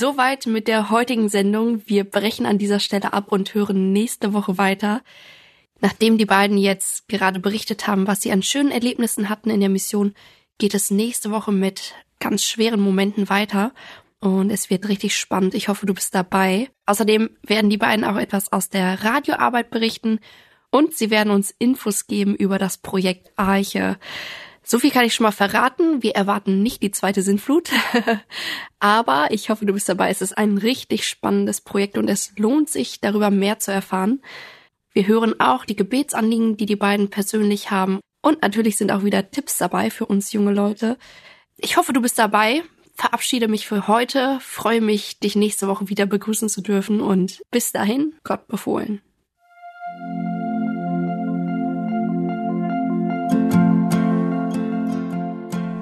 [0.01, 1.83] Soweit mit der heutigen Sendung.
[1.85, 5.03] Wir brechen an dieser Stelle ab und hören nächste Woche weiter.
[5.83, 9.69] Nachdem die beiden jetzt gerade berichtet haben, was sie an schönen Erlebnissen hatten in der
[9.69, 10.15] Mission,
[10.57, 13.75] geht es nächste Woche mit ganz schweren Momenten weiter.
[14.21, 15.55] und es wird richtig spannend.
[15.55, 16.71] Ich hoffe, du bist dabei.
[16.87, 20.19] Außerdem werden die beiden auch etwas aus der Radioarbeit berichten
[20.71, 23.99] und sie werden uns Infos geben über das Projekt Arche.
[24.63, 26.03] So viel kann ich schon mal verraten.
[26.03, 27.71] Wir erwarten nicht die zweite Sintflut.
[28.79, 30.11] Aber ich hoffe, du bist dabei.
[30.11, 34.23] Es ist ein richtig spannendes Projekt und es lohnt sich, darüber mehr zu erfahren.
[34.93, 38.01] Wir hören auch die Gebetsanliegen, die die beiden persönlich haben.
[38.23, 40.99] Und natürlich sind auch wieder Tipps dabei für uns junge Leute.
[41.57, 42.63] Ich hoffe, du bist dabei.
[42.95, 44.39] Verabschiede mich für heute.
[44.41, 47.01] Freue mich, dich nächste Woche wieder begrüßen zu dürfen.
[47.01, 49.01] Und bis dahin, Gott befohlen.